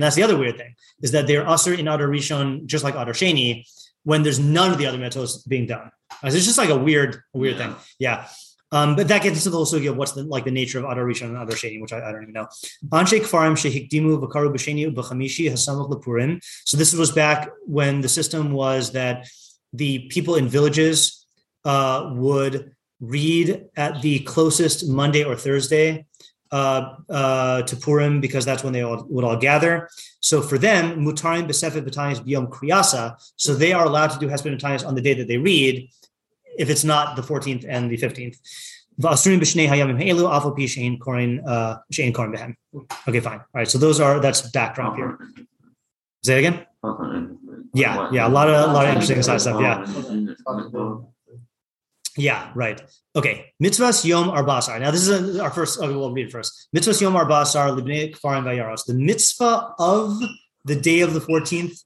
that's 0.04 0.16
the 0.16 0.24
other 0.24 0.38
weird 0.38 0.58
thing 0.58 0.76
is 1.02 1.12
that 1.14 1.26
they're 1.26 1.48
usher 1.48 1.74
in 1.74 1.88
adar 1.88 2.08
rishon 2.08 2.66
just 2.66 2.84
like 2.84 2.96
adar 2.96 3.14
sheni 3.14 3.66
when 4.04 4.24
there's 4.24 4.40
none 4.40 4.70
of 4.72 4.78
the 4.78 4.86
other 4.86 4.98
mitzvahs 4.98 5.48
being 5.48 5.66
done. 5.66 5.90
It's 6.22 6.36
just 6.46 6.58
like 6.58 6.70
a 6.70 6.78
weird, 6.78 7.22
weird 7.34 7.56
Yeah. 7.56 7.68
thing. 7.68 7.76
Yeah. 8.00 8.28
Um, 8.74 8.96
but 8.96 9.08
that 9.10 9.22
gets 9.22 9.38
into 9.38 9.52
the 9.52 9.58
sugya 9.60 9.92
of 9.92 9.98
what's 9.98 10.14
the 10.14 10.24
like 10.24 10.46
the 10.46 10.52
nature 10.52 10.80
of 10.80 10.86
adar 10.86 11.06
rishon 11.06 11.28
and 11.28 11.38
adar 11.38 11.56
sheni, 11.56 11.80
which 11.80 11.94
I, 11.94 12.00
I 12.10 12.12
don't 12.12 12.24
even 12.24 12.34
know. 12.34 12.48
Anshe 12.90 13.20
kfarim 13.26 13.56
shehikdimu 13.64 14.20
v'karu 14.24 14.52
b'sheni 14.52 14.92
u'b'chamishi 14.92 15.46
hasamuch 15.52 15.90
lepurim. 15.92 16.44
So 16.66 16.76
this 16.76 16.92
was 16.94 17.12
back 17.12 17.50
when 17.68 18.02
the 18.02 18.10
system 18.10 18.52
was 18.52 18.92
that 18.94 19.28
the 19.74 20.08
people 20.16 20.36
in 20.36 20.48
villages 20.48 21.28
uh, 21.66 22.12
would 22.16 22.72
read 23.00 23.66
at 23.76 24.02
the 24.02 24.20
closest 24.22 24.90
Monday 24.90 25.24
or 25.24 25.36
Thursday 25.36 26.06
uh, 26.52 26.96
uh, 27.10 27.62
to 27.64 27.76
Purim 27.76 28.22
because 28.22 28.46
that's 28.46 28.64
when 28.64 28.74
they 28.74 28.82
all 28.82 29.06
would 29.10 29.26
all 29.26 29.38
gather. 29.38 29.90
So 30.20 30.42
for 30.42 30.58
them, 30.58 31.06
mutarim 31.06 31.48
besefet 31.48 31.84
b'tanis 31.84 32.26
biyom 32.26 32.50
kriyasa. 32.50 33.04
So 33.36 33.54
they 33.54 33.74
are 33.74 33.86
allowed 33.86 34.12
to 34.12 34.20
do 34.20 34.28
hesped 34.28 34.88
on 34.88 34.96
the 34.96 35.02
day 35.02 35.14
that 35.16 35.28
they 35.28 35.38
read, 35.38 35.90
if 36.58 36.70
it's 36.70 36.84
not 36.84 37.16
the 37.16 37.22
14th 37.22 37.66
and 37.68 37.90
the 37.90 37.98
15th. 37.98 38.38
V'asurim 39.02 39.40
b'shnei 39.40 39.68
hayamim 39.68 39.98
ha'elu 39.98 40.24
afal 40.30 40.56
pi 40.56 40.66
she'en 40.68 41.00
korin 41.00 41.42
uh. 41.48 41.78
Okay, 43.08 43.20
fine. 43.20 43.40
All 43.40 43.46
right. 43.56 43.68
So 43.68 43.78
those 43.78 44.00
are 44.00 44.20
that's 44.20 44.50
backdrop 44.52 44.96
here. 44.96 45.18
Say 46.24 46.36
it 46.36 46.40
again. 46.40 46.66
Yeah, 47.74 48.10
yeah, 48.12 48.28
a 48.28 48.30
lot 48.30 48.50
of- 48.50 48.70
a 48.70 48.74
lot 48.74 48.86
of 48.86 48.92
interesting 48.92 49.24
side 49.24 49.42
stuff, 49.42 49.60
yeah. 49.60 49.84
Yeah, 52.16 52.52
right. 52.54 52.80
Okay. 53.16 53.52
Mitzvahs 53.62 54.06
Yom 54.06 54.30
Arbasar. 54.30 54.80
Now, 54.80 54.92
this 54.92 55.08
is 55.08 55.40
our 55.40 55.50
first, 55.50 55.80
okay, 55.80 55.96
we'll 55.96 56.14
read 56.14 56.28
it 56.28 56.32
first. 56.32 56.70
Mitzvahs 56.76 57.02
Yom 57.02 57.16
Arbasar, 57.16 57.76
Libnei 57.76 58.16
Kfarim 58.16 58.44
Vayaros. 58.44 58.86
The 58.86 58.94
mitzvah 58.94 59.74
of 59.80 60.22
the 60.66 60.76
day 60.76 61.02
of 61.02 61.16
the 61.16 61.20
14th 61.20 61.84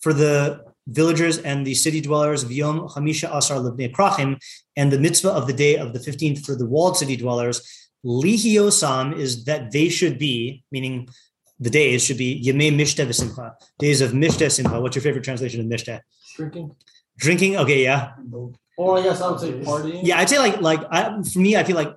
for 0.00 0.14
the 0.14 0.64
villagers 0.86 1.38
and 1.38 1.66
the 1.66 1.74
city 1.74 2.00
dwellers 2.00 2.42
of 2.42 2.50
Yom 2.52 2.88
Hamisha 2.88 3.34
Asar 3.34 3.58
Libnei 3.58 3.92
Krachim, 3.92 4.36
and 4.76 4.90
the 4.90 4.98
mitzvah 4.98 5.30
of 5.30 5.46
the 5.46 5.52
day 5.52 5.76
of 5.76 5.92
the 5.92 5.98
15th 5.98 6.44
for 6.44 6.54
the 6.56 6.66
walled 6.66 6.96
city 6.96 7.16
dwellers. 7.16 7.62
Lihiosam 8.04 9.16
is 9.16 9.44
that 9.44 9.70
they 9.70 9.88
should 9.88 10.18
be, 10.18 10.64
meaning 10.72 11.08
the 11.60 11.70
days 11.70 12.02
should 12.04 12.18
be 12.18 12.42
Yemei 12.44 12.72
Mishteh 12.74 13.06
V'Simcha, 13.06 13.52
days 13.78 14.00
of 14.00 14.10
Mishteh 14.12 14.50
Simcha. 14.50 14.80
What's 14.80 14.96
your 14.96 15.02
favorite 15.02 15.22
translation 15.24 15.60
of 15.60 15.66
Mishteh? 15.66 16.00
Drinking. 16.36 16.74
Drinking. 17.16 17.56
Okay, 17.58 17.82
yeah. 17.84 18.14
Or 18.76 18.98
I 18.98 19.02
guess 19.02 19.20
I 19.20 19.30
would 19.30 19.38
say 19.38 19.52
partying. 19.52 20.00
Yeah, 20.02 20.18
I'd 20.18 20.28
say 20.28 20.38
like 20.38 20.60
like 20.60 20.80
I, 20.90 21.22
for 21.22 21.38
me, 21.38 21.56
I 21.56 21.62
feel 21.62 21.76
like 21.76 21.94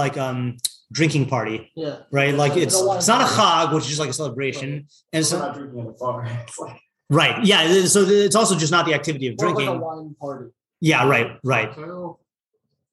like 0.00 0.18
um 0.18 0.58
drinking 0.92 1.26
party, 1.26 1.72
Yeah. 1.74 2.00
right? 2.10 2.34
Like 2.34 2.52
it's 2.56 2.74
It's 2.74 2.74
a 2.74 2.84
lot 2.84 2.96
it's 2.98 3.08
not 3.08 3.22
a 3.22 3.24
chag, 3.32 3.72
which 3.72 3.84
is 3.84 3.88
just 3.88 4.00
like 4.00 4.10
a 4.10 4.12
celebration, 4.12 4.86
and 5.12 5.20
We're 5.20 5.22
so 5.22 5.38
not 5.38 5.54
drinking 5.54 5.80
at 5.80 5.86
a 5.86 5.92
bar. 5.92 6.26
It's 6.46 6.58
like 6.58 6.78
right, 7.12 7.44
yeah. 7.44 7.84
So 7.86 8.00
it's 8.02 8.34
also 8.36 8.56
just 8.56 8.72
not 8.72 8.86
the 8.86 8.94
activity 8.94 9.28
of 9.28 9.34
Or 9.38 9.46
like 9.48 9.54
a 9.54 9.56
drinking. 9.56 9.80
wine 9.80 10.16
party. 10.20 10.50
Yeah, 10.80 11.06
right, 11.08 11.38
right. 11.44 11.68
cocktail. 11.74 12.18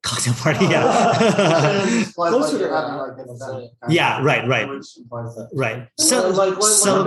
Cocktail 0.01 0.33
party, 0.35 0.65
yeah, 0.65 2.05
Closer 2.15 2.57
like 2.57 2.69
to 2.69 2.73
having 2.73 2.95
like 3.03 3.17
an 3.19 3.35
event. 3.35 3.71
Yeah, 3.89 4.23
right, 4.23 4.47
right. 4.47 4.69
Which 4.69 4.95
implies 4.97 5.35
that. 5.35 5.49
right. 5.53 5.87
So, 5.99 6.21
So 6.21 6.29
like, 6.29 6.53
when, 6.57 6.71
so- 6.71 7.03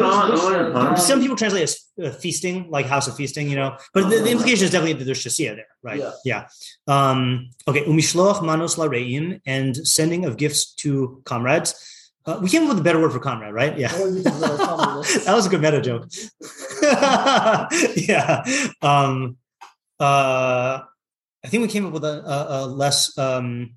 when 0.74 0.96
some 0.98 1.20
people 1.22 1.36
translate 1.36 1.62
as 1.62 1.80
uh, 2.04 2.10
feasting, 2.10 2.68
like 2.70 2.84
house 2.84 3.08
of 3.08 3.16
feasting, 3.16 3.48
you 3.48 3.56
know. 3.56 3.78
But 3.94 4.10
the, 4.10 4.16
the 4.18 4.30
implication 4.30 4.64
is 4.66 4.72
definitely 4.72 4.98
that 4.98 5.04
there's 5.06 5.24
shasia 5.24 5.54
there, 5.56 5.66
right? 5.82 6.02
Yeah. 6.26 6.48
Um, 6.86 7.48
okay. 7.66 7.82
Umishloach 7.84 8.44
manos 8.44 8.76
larein 8.76 9.40
and 9.46 9.74
sending 9.88 10.26
of 10.26 10.36
gifts 10.36 10.74
to 10.84 11.22
comrades. 11.24 11.74
Uh, 12.24 12.38
we 12.40 12.48
came 12.48 12.62
up 12.62 12.68
with 12.68 12.78
a 12.78 12.82
better 12.82 13.00
word 13.00 13.12
for 13.12 13.18
comrade, 13.18 13.52
right? 13.52 13.76
Yeah. 13.76 13.92
I 13.92 13.98
don't 13.98 14.14
use 14.14 14.24
the 14.24 14.30
communist. 14.30 15.24
that 15.26 15.34
was 15.34 15.46
a 15.46 15.48
good 15.48 15.60
meta 15.60 15.80
joke. 15.80 16.08
yeah. 17.96 18.44
Um, 18.80 19.36
uh, 19.98 20.82
I 21.44 21.48
think 21.48 21.62
we 21.62 21.68
came 21.68 21.84
up 21.86 21.92
with 21.92 22.04
a, 22.04 22.22
a, 22.24 22.46
a 22.50 22.66
less, 22.66 23.16
um, 23.18 23.74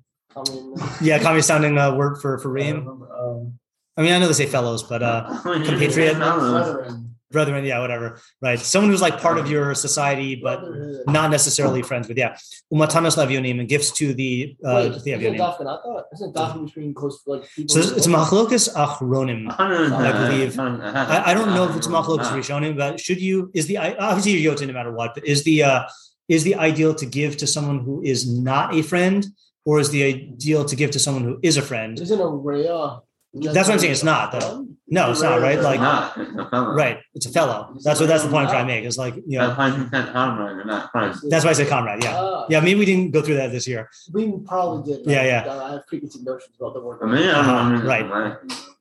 yeah, 1.00 1.18
communist 1.18 1.48
sounding 1.48 1.76
uh, 1.78 1.94
word 1.96 2.20
for 2.20 2.38
for 2.38 2.50
I 2.50 2.52
Reem. 2.52 2.76
remember, 2.80 3.12
um, 3.16 3.58
I 3.96 4.02
mean, 4.02 4.12
I 4.12 4.18
know 4.18 4.26
they 4.26 4.34
say 4.34 4.46
fellows, 4.46 4.82
but 4.82 5.02
uh, 5.02 5.40
compatriot. 5.42 6.16
brethren. 7.36 7.54
brethren, 7.54 7.68
yeah, 7.72 7.80
whatever, 7.84 8.06
right? 8.46 8.58
Someone 8.58 8.90
who's 8.90 9.04
like 9.08 9.16
part 9.26 9.38
of 9.42 9.46
your 9.54 9.66
society, 9.86 10.30
but 10.46 10.58
not 11.18 11.28
necessarily 11.36 11.82
friends 11.90 12.04
with. 12.08 12.18
Yeah, 12.24 12.32
umatanos 12.74 13.16
lavionim 13.20 13.56
and 13.60 13.68
gifts 13.74 13.90
to 14.00 14.06
the 14.20 14.56
uh, 14.64 14.74
Wait, 14.74 14.88
the 15.04 15.12
isn't 15.12 15.12
avionim. 15.16 15.38
Dafka 15.44 15.64
not 15.70 15.80
that? 15.84 16.04
Isn't 16.14 16.34
Dafka 16.34 16.58
between 16.66 16.90
close 17.00 17.16
like 17.26 17.44
people? 17.54 17.72
So 17.74 17.78
it's, 17.80 17.92
it's 17.98 18.06
machlokas 18.18 18.64
achronim. 18.84 19.42
I 19.58 20.12
believe- 20.22 20.58
I, 20.58 21.22
I 21.30 21.34
don't 21.34 21.52
know 21.56 21.64
if 21.68 21.76
it's 21.76 21.90
machlokas 21.96 22.30
rishonim, 22.38 22.76
but 22.76 22.92
should 23.00 23.20
you 23.20 23.50
is 23.54 23.66
the 23.66 23.76
obviously 23.78 24.32
you're 24.32 24.54
yotin 24.54 24.66
no 24.68 24.72
matter 24.80 24.92
what, 24.92 25.14
but 25.14 25.22
is 25.26 25.44
the 25.44 25.56
uh, 25.70 25.80
is 26.28 26.42
the 26.48 26.54
ideal 26.70 26.92
to 27.02 27.06
give 27.06 27.32
to 27.42 27.46
someone 27.46 27.78
who 27.86 28.02
is 28.02 28.20
not 28.50 28.74
a 28.74 28.82
friend, 28.82 29.20
or 29.64 29.78
is 29.80 29.90
the 29.90 30.02
ideal 30.12 30.64
to 30.64 30.74
give 30.76 30.90
to 30.92 30.98
someone 30.98 31.24
who 31.28 31.38
is 31.42 31.56
a 31.56 31.62
friend? 31.62 31.92
Isn't 32.00 32.20
a 32.20 32.26
rare? 32.28 32.98
That's 33.42 33.68
what 33.68 33.74
I'm 33.74 33.78
saying, 33.78 33.92
it's 33.92 34.02
not, 34.04 34.32
though. 34.32 34.66
No, 34.88 35.10
it's 35.10 35.20
not 35.20 35.40
right. 35.40 35.60
Like 35.60 35.80
right, 36.76 36.98
it's 37.14 37.26
a 37.26 37.30
fellow. 37.30 37.74
That's 37.82 37.98
what 37.98 38.06
that's 38.08 38.22
the 38.22 38.30
point 38.30 38.46
I'm 38.46 38.52
trying 38.52 38.68
to 38.68 38.72
make. 38.72 38.84
Is 38.84 38.96
like 38.96 39.16
you 39.16 39.38
know 39.38 39.48
that's 41.28 41.44
why 41.44 41.50
I 41.50 41.52
said 41.54 41.68
comrade. 41.68 42.04
Yeah, 42.04 42.16
Ah, 42.16 42.46
yeah. 42.48 42.60
Maybe 42.60 42.78
we 42.78 42.84
didn't 42.84 43.10
go 43.10 43.20
through 43.20 43.34
that 43.36 43.50
this 43.50 43.66
year. 43.66 43.90
we 44.12 44.32
probably 44.44 44.94
did. 44.96 45.04
Yeah, 45.06 45.24
yeah. 45.24 45.52
I 45.52 45.72
have 45.72 45.86
preconceived 45.88 46.24
notions 46.24 46.54
about 46.60 46.74
the 46.74 46.80
word. 46.80 47.00
i 47.02 47.06
mean 47.06 47.84
Right. 47.84 48.36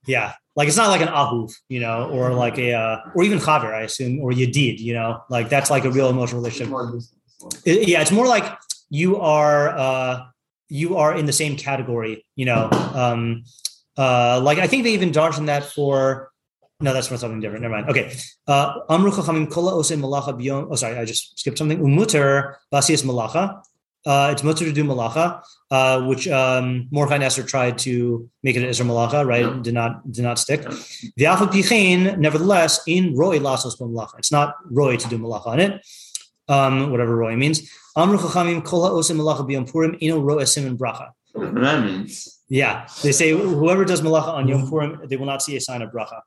Yeah, 0.06 0.34
like 0.56 0.68
it's 0.68 0.78
not 0.78 0.90
like 0.90 1.02
an 1.02 1.08
ahuv, 1.08 1.52
you 1.70 1.80
know, 1.80 2.08
or 2.12 2.32
like 2.32 2.60
a, 2.60 2.74
uh, 2.74 2.98
or 3.16 3.24
even 3.24 3.40
chaver, 3.40 3.74
I 3.74 3.82
assume, 3.82 4.20
or 4.20 4.30
yadid, 4.32 4.78
you 4.78 4.94
know, 4.94 5.24
like 5.32 5.50
that's 5.50 5.72
like 5.72 5.86
a 5.86 5.90
real 5.90 6.10
emotional 6.10 6.40
relationship. 6.42 6.70
More. 6.70 7.00
It- 7.66 7.88
yeah, 7.88 8.02
it's 8.04 8.12
more 8.12 8.28
like 8.28 8.46
you 8.92 9.18
are, 9.18 9.70
uh, 9.76 10.26
you 10.70 10.98
are 10.98 11.18
in 11.18 11.26
the 11.26 11.34
same 11.34 11.58
category, 11.58 12.24
you 12.36 12.46
know. 12.46 12.70
Um, 12.94 13.44
uh, 13.98 14.40
like 14.42 14.58
I 14.60 14.68
think 14.68 14.84
they 14.84 14.94
even 14.94 15.12
darshan 15.12 15.48
that 15.48 15.64
for. 15.64 16.32
No, 16.82 16.94
that's 16.94 17.08
for 17.08 17.16
something 17.16 17.40
different. 17.40 17.62
Never 17.62 17.74
mind. 17.74 17.90
Okay. 17.90 18.14
Uh, 18.48 18.80
Amru 18.90 19.10
chachamim 19.10 19.50
kola 19.50 19.74
ose 19.76 19.92
malacha 19.92 20.38
biyom. 20.40 20.68
Oh, 20.70 20.76
sorry, 20.76 20.98
I 20.98 21.06
just 21.06 21.40
skipped 21.40 21.58
something. 21.58 21.80
Umuter 21.80 22.56
basias 22.74 23.04
malacha. 23.04 23.62
Uh, 24.06 24.30
it's 24.32 24.44
mutter 24.44 24.66
to 24.66 24.72
do 24.72 24.84
malacha, 24.84 25.42
uh, 25.72 26.06
which 26.06 26.28
um, 26.28 26.88
Mordechai 26.92 27.16
and 27.16 27.24
Esther 27.24 27.42
tried 27.42 27.80
to 27.80 28.30
make 28.44 28.56
it 28.56 28.62
an 28.62 28.70
Isra 28.70 28.86
malacha, 28.86 29.26
right? 29.26 29.64
Did 29.64 29.74
not 29.74 30.12
did 30.12 30.24
not 30.24 30.38
stick. 30.38 30.62
The 31.16 31.26
alpha 31.26 31.48
pichein, 31.48 32.20
nevertheless, 32.20 32.82
in 32.86 33.16
roy 33.16 33.40
lasos 33.40 33.80
malacha. 33.80 34.20
It's 34.20 34.32
not 34.32 34.56
roy 34.70 34.98
to 34.98 35.08
do 35.08 35.18
malacha 35.18 35.48
on 35.48 35.60
it. 35.60 35.88
Um, 36.48 36.92
whatever 36.92 37.16
roy 37.16 37.36
means. 37.36 37.68
Amru 37.96 38.18
chachamim 38.18 38.64
kola 38.64 38.92
ose 38.92 39.10
malacha 39.10 39.50
biyom 39.50 39.72
purim 39.72 39.98
ino 40.02 40.20
ro 40.20 40.36
esim 40.36 40.78
bracha. 40.78 41.10
That 41.36 41.84
means 41.84 42.42
Yeah, 42.50 42.88
they 43.04 43.12
say 43.12 43.32
whoever 43.32 43.84
does 43.86 44.02
malacha 44.02 44.30
on 44.30 44.48
Yom 44.48 44.70
Purim, 44.70 45.02
they 45.10 45.18
will 45.18 45.26
not 45.26 45.42
see 45.42 45.56
a 45.58 45.62
sign 45.62 45.82
of 45.82 45.92
bracha. 45.92 46.22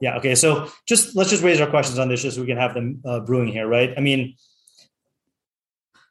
Yeah. 0.00 0.16
Okay. 0.18 0.34
So 0.34 0.68
just 0.86 1.16
let's 1.16 1.30
just 1.30 1.42
raise 1.42 1.60
our 1.60 1.68
questions 1.68 1.98
on 1.98 2.08
this, 2.08 2.22
just 2.22 2.36
so 2.36 2.42
we 2.42 2.46
can 2.46 2.58
have 2.58 2.74
them 2.74 3.00
uh, 3.04 3.20
brewing 3.20 3.48
here, 3.48 3.66
right? 3.66 3.92
I 3.96 4.00
mean, 4.00 4.36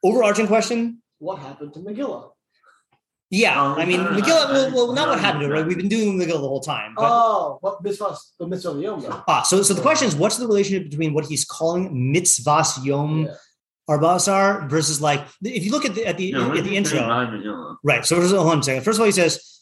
overarching 0.04 0.48
question. 0.48 1.02
What 1.20 1.40
happened 1.40 1.74
to 1.74 1.80
Megillah? 1.80 2.32
Yeah. 3.32 3.62
Um, 3.62 3.74
I 3.80 3.86
mean, 3.86 4.00
Megillah. 4.02 4.50
Well, 4.52 4.72
well, 4.74 4.94
not 4.94 5.08
what 5.10 5.20
happened 5.20 5.42
to 5.42 5.48
it, 5.48 5.52
right? 5.54 5.66
We've 5.66 5.78
been 5.78 5.88
doing 5.90 6.18
Megillah 6.18 6.42
the 6.42 6.48
whole 6.54 6.62
time. 6.62 6.94
But, 6.96 7.06
Oh, 7.08 7.58
what 7.62 7.84
mitzvah? 7.84 8.16
The 8.40 8.48
mitzvah 8.48 8.70
of 8.72 8.82
Yom 8.82 9.02
though. 9.02 9.24
ah, 9.28 9.42
so 9.44 9.62
so 9.64 9.74
the 9.74 9.82
question 9.82 10.08
is, 10.08 10.16
what's 10.16 10.38
the 10.38 10.48
relationship 10.48 10.90
between 10.90 11.14
what 11.14 11.26
he's 11.26 11.46
calling 11.46 12.14
mitzvahs 12.14 12.84
yom 12.86 13.24
Yeah. 13.26 13.34
Arbasar 13.90 14.70
versus 14.70 15.02
like 15.02 15.26
if 15.44 15.64
you 15.64 15.72
look 15.72 15.86
at 15.86 15.96
the 15.96 16.06
at 16.06 16.18
the 16.18 16.34
at 16.34 16.64
the 16.64 16.76
intro, 16.76 17.78
Right. 17.84 18.06
So 18.06 18.20
hold 18.20 18.48
on 18.48 18.60
a 18.60 18.64
second. 18.64 18.84
First 18.84 18.98
of 18.98 19.02
all, 19.02 19.06
he 19.06 19.12
says, 19.12 19.56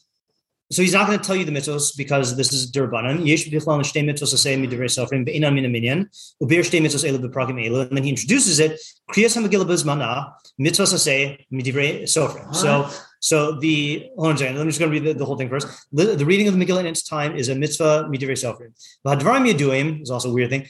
so 0.72 0.82
he's 0.82 0.94
not 0.94 1.08
going 1.08 1.20
to 1.20 1.26
tell 1.26 1.36
you 1.36 1.46
the 1.46 1.52
mitzvos 1.52 1.96
because 1.96 2.36
this 2.36 2.52
is 2.52 2.72
derbanan. 2.72 3.26
Yesh 3.26 3.48
bichlal 3.50 3.80
shtei 3.82 4.04
mitzvos 4.04 4.34
asay 4.34 4.58
midivrei 4.58 4.90
sofrim 4.90 5.26
be'inam 5.26 5.54
min 5.56 5.72
minyan 5.72 6.10
shtei 6.42 6.82
mitzvos 6.82 7.04
elu 7.08 7.20
beprakim 7.20 7.64
elu, 7.64 7.88
and 7.88 7.98
then 7.98 8.04
he 8.04 8.10
introduces 8.10 8.60
it 8.60 8.80
kriyas 9.12 9.36
hamagila 9.38 9.66
bizmana 9.66 10.34
mitzvos 10.60 10.94
asay 10.94 11.38
midivrei 11.52 12.04
sofrim. 12.04 12.56
So 12.56 12.90
so 13.20 13.60
the 13.60 14.10
hold 14.18 14.30
on 14.30 14.36
a 14.36 14.38
second. 14.38 14.58
I'm 14.58 14.68
just 14.68 14.80
going 14.80 14.92
to 14.92 15.00
read 15.00 15.08
the, 15.08 15.18
the 15.18 15.26
whole 15.26 15.38
thing 15.38 15.50
first. 15.50 15.68
The, 15.92 16.16
the 16.16 16.26
reading 16.26 16.48
of 16.48 16.58
the 16.58 16.66
Megillah 16.66 16.82
in 16.82 16.88
its 16.88 17.04
time 17.04 17.36
is 17.36 17.50
a 17.50 17.56
mitzvah 17.56 18.10
midivrei 18.10 18.38
sofrim. 18.44 18.74
V'hadvarim 19.06 19.50
yaduim 19.52 20.02
is 20.02 20.10
also 20.10 20.30
a 20.30 20.34
weird 20.34 20.50
thing. 20.50 20.68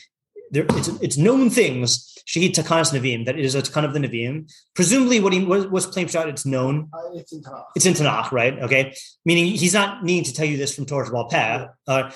There, 0.53 0.65
it's, 0.69 0.87
it's 1.01 1.17
known 1.17 1.49
things. 1.49 2.13
Shahid 2.27 2.51
takanas 2.51 2.93
neviim 2.93 3.25
that 3.25 3.37
it 3.39 3.43
is 3.43 3.55
a 3.55 3.63
takan 3.63 3.85
of 3.85 3.93
the 3.93 3.99
neviim. 3.99 4.47
Presumably, 4.75 5.19
what 5.19 5.33
he 5.33 5.43
what, 5.43 5.71
what's 5.71 5.87
claimed 5.87 6.11
shot, 6.11 6.29
it's 6.29 6.45
known. 6.45 6.89
Uh, 6.93 6.99
it's 7.15 7.33
in 7.33 7.41
Tanakh. 7.41 7.65
It's 7.75 7.85
in 7.87 7.93
Tanakh, 7.95 8.31
right? 8.31 8.59
Okay. 8.59 8.93
Meaning 9.25 9.47
he's 9.47 9.73
not 9.73 10.03
needing 10.03 10.23
to 10.25 10.33
tell 10.33 10.45
you 10.45 10.57
this 10.57 10.75
from 10.75 10.85
Torah 10.85 11.09
Baal 11.11 11.27
Peh. 11.27 11.65
Uh. 11.87 12.11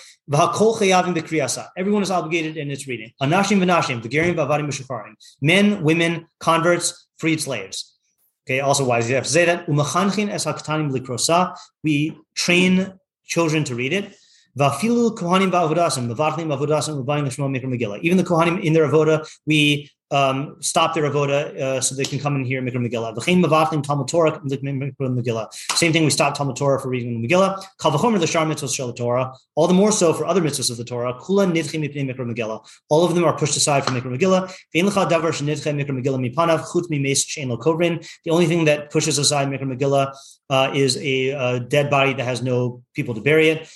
Everyone 1.78 2.04
is 2.04 2.12
obligated 2.12 2.58
in 2.58 2.70
its 2.70 2.88
reading. 2.88 3.12
Anashim 3.22 3.58
v'nashim, 3.60 4.04
v'gerim 4.04 4.36
v'avadim 4.36 4.68
v'shafarim. 4.68 5.16
Men, 5.42 5.82
women, 5.84 6.28
converts, 6.40 7.08
freed 7.18 7.42
slaves. 7.42 7.98
Okay. 8.46 8.60
Also, 8.60 8.86
why 8.86 9.00
does 9.00 9.08
he 9.08 9.16
have 9.16 9.24
to 9.24 9.32
say 9.32 9.46
that? 9.46 9.66
Umachanchin 9.68 10.30
es 10.30 10.46
haktanim 10.46 10.92
likrosa. 10.96 11.58
We 11.84 12.16
train 12.36 12.94
children 13.26 13.64
to 13.64 13.74
read 13.74 13.94
it. 13.94 14.16
Even 14.58 14.74
the 18.18 18.24
kohanim 18.24 18.64
in 18.64 18.74
their 18.74 18.88
avoda, 18.88 19.28
we 19.46 19.90
um, 20.12 20.56
stop 20.62 20.94
their 20.94 21.04
avoda 21.04 21.56
uh, 21.60 21.82
so 21.82 21.96
they 21.96 22.06
can 22.06 22.20
come 22.20 22.36
in 22.36 22.46
here 22.46 22.60
and 22.60 22.66
make 22.66 22.76
a 22.76 22.78
Megillah. 22.78 23.14
Same 25.76 25.94
thing. 25.94 26.04
We 26.06 26.10
stop 26.10 26.38
Talmud 26.38 26.56
Torah 26.56 26.80
for 26.80 26.90
reading 26.90 27.22
the 27.22 27.28
Megillah. 27.28 27.62
All 29.56 29.68
the 29.68 29.74
more 29.74 29.92
so 29.92 30.14
for 30.14 30.26
other 30.26 30.42
mitzvahs 30.42 30.72
of 30.72 30.78
the 30.78 30.86
Torah. 30.86 31.14
All 32.90 33.04
of 33.04 33.16
them 33.16 33.24
are 33.26 33.38
pushed 33.38 33.58
aside 33.58 33.84
from 33.84 33.96
mikra 33.96 34.18
Megillah. 34.18 34.48
The 38.24 38.32
only 38.32 38.46
thing 38.46 38.66
that 38.66 38.90
pushes 38.92 39.18
aside 39.18 39.48
mikra 39.50 39.78
Megillah 39.78 40.16
uh, 40.50 40.72
is 40.74 40.98
a, 40.98 41.34
uh 41.34 41.60
dead 41.60 41.90
body 41.90 42.14
that 42.14 42.24
has 42.24 42.42
no 42.42 42.82
people 42.96 43.14
to 43.14 43.22
bury 43.22 43.50
it. 43.50 43.70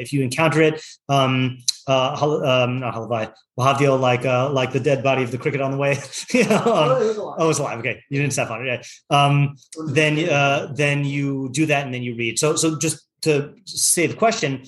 If 0.00 0.12
you 0.12 0.22
encounter 0.22 0.62
it, 0.62 0.82
um, 1.08 1.58
uh, 1.90 2.16
hal- 2.16 2.44
um, 2.44 2.80
not 2.80 2.94
halavai, 2.94 3.32
Wahavdil, 3.58 3.98
like 4.00 4.24
uh, 4.24 4.50
like 4.50 4.72
the 4.72 4.80
dead 4.80 5.02
body 5.02 5.22
of 5.22 5.30
the 5.30 5.38
cricket 5.38 5.60
on 5.60 5.70
the 5.72 5.76
way. 5.76 5.98
you 6.32 6.44
know, 6.46 6.58
um, 6.58 6.64
Oh, 6.66 7.00
it 7.00 7.06
was 7.06 7.16
a 7.18 7.22
lot. 7.22 7.36
oh, 7.40 7.50
alive. 7.50 7.78
Okay, 7.80 8.02
you 8.10 8.20
didn't 8.20 8.32
step 8.32 8.50
on 8.50 8.66
it. 8.66 8.68
Yeah. 8.70 8.80
Um, 9.18 9.56
then 9.88 10.12
uh, 10.28 10.72
then 10.74 11.04
you 11.04 11.50
do 11.52 11.66
that 11.66 11.84
and 11.84 11.92
then 11.94 12.02
you 12.02 12.14
read. 12.14 12.38
So 12.38 12.56
so 12.56 12.78
just 12.78 13.06
to 13.22 13.54
say 13.64 14.06
the 14.06 14.14
question 14.14 14.64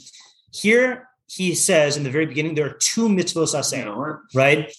here, 0.52 1.08
he 1.28 1.54
says 1.54 1.96
in 1.96 2.02
the 2.02 2.10
very 2.10 2.26
beginning 2.26 2.54
there 2.54 2.66
are 2.66 2.78
two 2.78 3.08
mitzvos 3.08 3.52
know 3.84 4.18
right? 4.34 4.72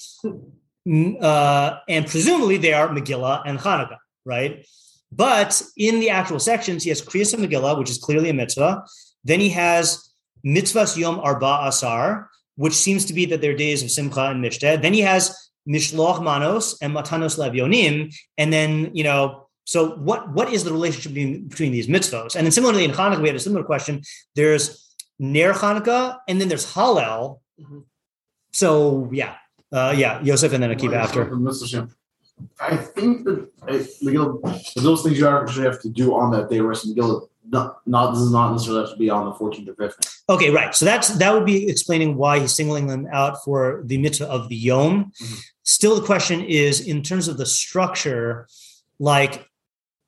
Uh, 0.85 1.77
and 1.87 2.05
presumably 2.07 2.57
they 2.57 2.73
are 2.73 2.89
Megillah 2.89 3.43
and 3.45 3.57
Hanukkah, 3.57 3.97
right? 4.25 4.65
But 5.11 5.61
in 5.77 5.99
the 5.99 6.09
actual 6.09 6.39
sections, 6.39 6.83
he 6.83 6.89
has 6.89 7.01
Kriyas 7.01 7.33
and 7.33 7.43
Megillah, 7.45 7.77
which 7.79 7.89
is 7.89 7.97
clearly 7.97 8.29
a 8.29 8.33
mitzvah. 8.33 8.83
Then 9.23 9.39
he 9.39 9.49
has 9.49 10.13
Mitzvahs 10.45 10.97
Yom 10.97 11.19
Arba 11.19 11.61
Asar, 11.67 12.29
which 12.55 12.73
seems 12.73 13.05
to 13.05 13.13
be 13.13 13.25
that 13.25 13.41
they're 13.41 13.55
days 13.55 13.83
of 13.83 13.91
Simcha 13.91 14.25
and 14.27 14.43
Mishte. 14.43 14.81
Then 14.81 14.93
he 14.93 15.01
has 15.01 15.35
Mishloch 15.67 16.23
Manos 16.23 16.77
and 16.81 16.93
Matanos 16.93 17.37
Levionim. 17.37 18.13
And 18.37 18.51
then, 18.51 18.91
you 18.93 19.03
know, 19.03 19.47
so 19.65 19.95
what, 19.95 20.29
what 20.33 20.51
is 20.51 20.63
the 20.63 20.71
relationship 20.71 21.13
between, 21.13 21.47
between 21.47 21.71
these 21.71 21.87
mitzvahs? 21.87 22.35
And 22.35 22.45
then 22.45 22.51
similarly 22.51 22.83
in 22.83 22.91
Hanukkah, 22.91 23.21
we 23.21 23.29
had 23.29 23.35
a 23.35 23.39
similar 23.39 23.63
question. 23.63 24.01
There's 24.35 24.95
Ner 25.19 25.53
Hanukkah, 25.53 26.19
and 26.27 26.39
then 26.41 26.49
there's 26.49 26.73
Hallel. 26.73 27.39
Mhm. 27.59 27.83
So 28.51 29.09
yeah, 29.11 29.35
uh, 29.71 29.93
yeah, 29.95 30.21
Yosef 30.21 30.53
and 30.53 30.61
then 30.61 30.71
Akiva 30.71 30.95
after. 30.95 31.25
I 32.59 32.77
think 32.77 33.25
that 33.25 33.49
Megillah, 34.03 34.73
those 34.75 35.03
things 35.03 35.17
you 35.19 35.27
actually 35.27 35.65
have 35.65 35.81
to 35.81 35.89
do 35.89 36.13
on 36.15 36.31
that 36.31 36.49
day, 36.49 36.59
rest 36.59 36.87
Megillah, 36.87 37.27
not, 37.49 37.81
not 37.85 38.11
this 38.11 38.21
is 38.21 38.31
not 38.31 38.51
necessarily 38.51 38.83
have 38.83 38.91
to 38.91 38.97
be 38.97 39.09
on 39.09 39.25
the 39.25 39.33
14th 39.33 39.67
or 39.67 39.73
15th. 39.73 40.21
Okay, 40.29 40.49
right. 40.49 40.73
So 40.73 40.85
that's 40.85 41.09
that 41.09 41.33
would 41.33 41.45
be 41.45 41.69
explaining 41.69 42.15
why 42.15 42.39
he's 42.39 42.53
singling 42.53 42.87
them 42.87 43.07
out 43.11 43.43
for 43.43 43.81
the 43.85 43.97
mitzvah 43.97 44.27
of 44.27 44.49
the 44.49 44.55
yom. 44.55 45.11
Mhm. 45.21 45.39
Still, 45.63 45.95
the 45.95 46.05
question 46.05 46.41
is 46.41 46.81
in 46.81 47.03
terms 47.03 47.27
of 47.27 47.37
the 47.37 47.45
structure, 47.45 48.47
like 48.99 49.47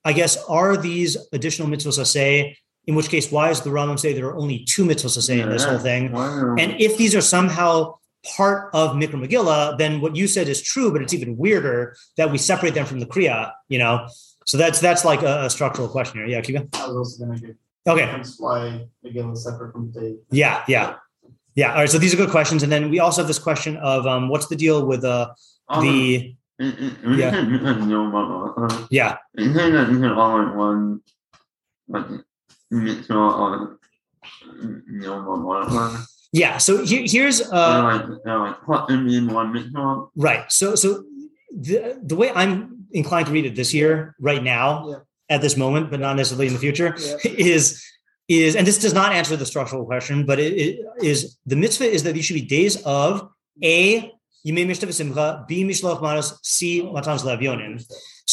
I 0.03 0.13
guess 0.13 0.37
are 0.45 0.77
these 0.77 1.17
additional 1.33 1.67
mitzvahs 1.67 2.05
say? 2.07 2.57
In 2.87 2.93
which 2.93 3.09
case, 3.09 3.31
why 3.31 3.47
does 3.47 3.61
the 3.61 3.71
Rambam 3.71 3.99
say 3.99 4.13
there 4.13 4.27
are 4.27 4.37
only 4.37 4.63
two 4.63 4.85
mitzvahs 4.85 5.19
say 5.21 5.39
in 5.39 5.49
this 5.49 5.63
whole 5.63 5.79
thing? 5.79 6.11
Wow. 6.11 6.55
And 6.57 6.79
if 6.79 6.97
these 6.97 7.15
are 7.15 7.21
somehow 7.21 7.95
part 8.35 8.69
of 8.73 8.91
Mikra 8.91 9.13
Megillah, 9.25 9.77
then 9.77 10.01
what 10.01 10.15
you 10.15 10.27
said 10.27 10.47
is 10.47 10.61
true, 10.61 10.91
but 10.91 11.01
it's 11.01 11.13
even 11.13 11.37
weirder 11.37 11.95
that 12.17 12.31
we 12.31 12.37
separate 12.37 12.73
them 12.73 12.85
from 12.85 12.99
the 12.99 13.05
Kriya, 13.05 13.51
you 13.69 13.77
know? 13.79 14.07
So 14.45 14.57
that's 14.57 14.79
that's 14.79 15.03
like 15.05 15.21
a, 15.23 15.45
a 15.45 15.49
structural 15.49 15.87
question 15.87 16.19
here. 16.19 16.27
Yeah, 16.27 16.41
keep 16.41 16.55
going. 16.55 16.69
I 16.73 16.87
was 16.87 16.95
also 16.97 17.25
gonna 17.25 17.39
give. 17.39 17.55
Okay. 17.87 18.05
That's 18.05 18.39
why 18.39 18.85
Miguel 19.03 19.31
is 19.33 19.43
separate 19.43 19.71
from 19.73 19.91
the. 19.91 20.19
Yeah, 20.31 20.63
yeah. 20.67 20.95
Yeah. 21.55 21.69
All 21.71 21.77
right. 21.79 21.89
So 21.89 21.97
these 21.97 22.13
are 22.13 22.17
good 22.17 22.29
questions. 22.31 22.61
And 22.63 22.71
then 22.71 22.89
we 22.89 22.99
also 22.99 23.21
have 23.21 23.27
this 23.27 23.39
question 23.39 23.77
of 23.77 24.05
um, 24.05 24.27
what's 24.29 24.47
the 24.47 24.55
deal 24.55 24.85
with 24.85 25.03
uh, 25.03 25.29
Um, 25.69 25.83
the 25.83 26.35
it- 26.59 26.79
it- 26.79 26.93
yeah. 27.17 27.31
can- 27.31 27.51
we 27.51 27.57
can 27.59 27.89
know 27.89 28.07
about, 28.07 28.87
yeah, 28.91 29.17
you 29.35 29.51
can- 29.53 29.91
you 29.93 29.99
can 29.99 30.11
all 30.11 30.39
in 30.41 30.55
one, 30.55 31.01
like, 31.89 32.05
mitzvah 32.71 33.13
or, 33.15 33.79
yeah. 36.41 36.55
So 36.65 36.71
here, 36.89 37.03
here's 37.15 37.37
Or 37.41 37.55
uh, 37.55 38.07
uh, 38.31 38.39
like, 38.45 38.57
put 38.69 38.81
them 38.89 39.01
in 39.17 39.23
one 39.39 39.47
mitzvah. 39.55 40.05
right. 40.29 40.43
So 40.59 40.65
so 40.81 40.89
the 41.67 41.77
the 42.11 42.17
way 42.21 42.29
I'm 42.41 42.53
inclined 43.01 43.25
to 43.29 43.33
read 43.37 43.45
it 43.49 43.55
this 43.61 43.71
year, 43.79 43.93
right 44.29 44.43
now, 44.57 44.67
Yeah. 44.89 44.99
at 45.35 45.39
this 45.45 45.55
moment, 45.63 45.83
but 45.91 45.99
not 46.07 46.15
necessarily 46.21 46.47
in 46.51 46.55
the 46.57 46.63
future, 46.67 46.89
Yeah. 46.97 47.31
is 47.53 47.63
is 48.27 48.51
and 48.57 48.63
this 48.69 48.79
does 48.85 48.95
not 49.01 49.09
answer 49.19 49.35
the 49.41 49.45
structural 49.53 49.83
question, 49.91 50.15
but 50.29 50.37
it, 50.45 50.53
it 50.65 50.73
is 51.11 51.17
the 51.51 51.57
mitzvah 51.63 51.89
is 51.95 52.01
that 52.03 52.13
these 52.15 52.25
should 52.25 52.39
be 52.43 52.47
days 52.59 52.75
of 53.01 53.09
a 53.77 53.77
Yimei 54.47 54.65
Mishtav 54.69 54.91
Simcha, 54.99 55.27
B 55.49 55.63
Mishloach 55.69 56.01
Manos, 56.05 56.27
C 56.43 56.59
Matans 56.95 57.23
Levionin. 57.29 57.73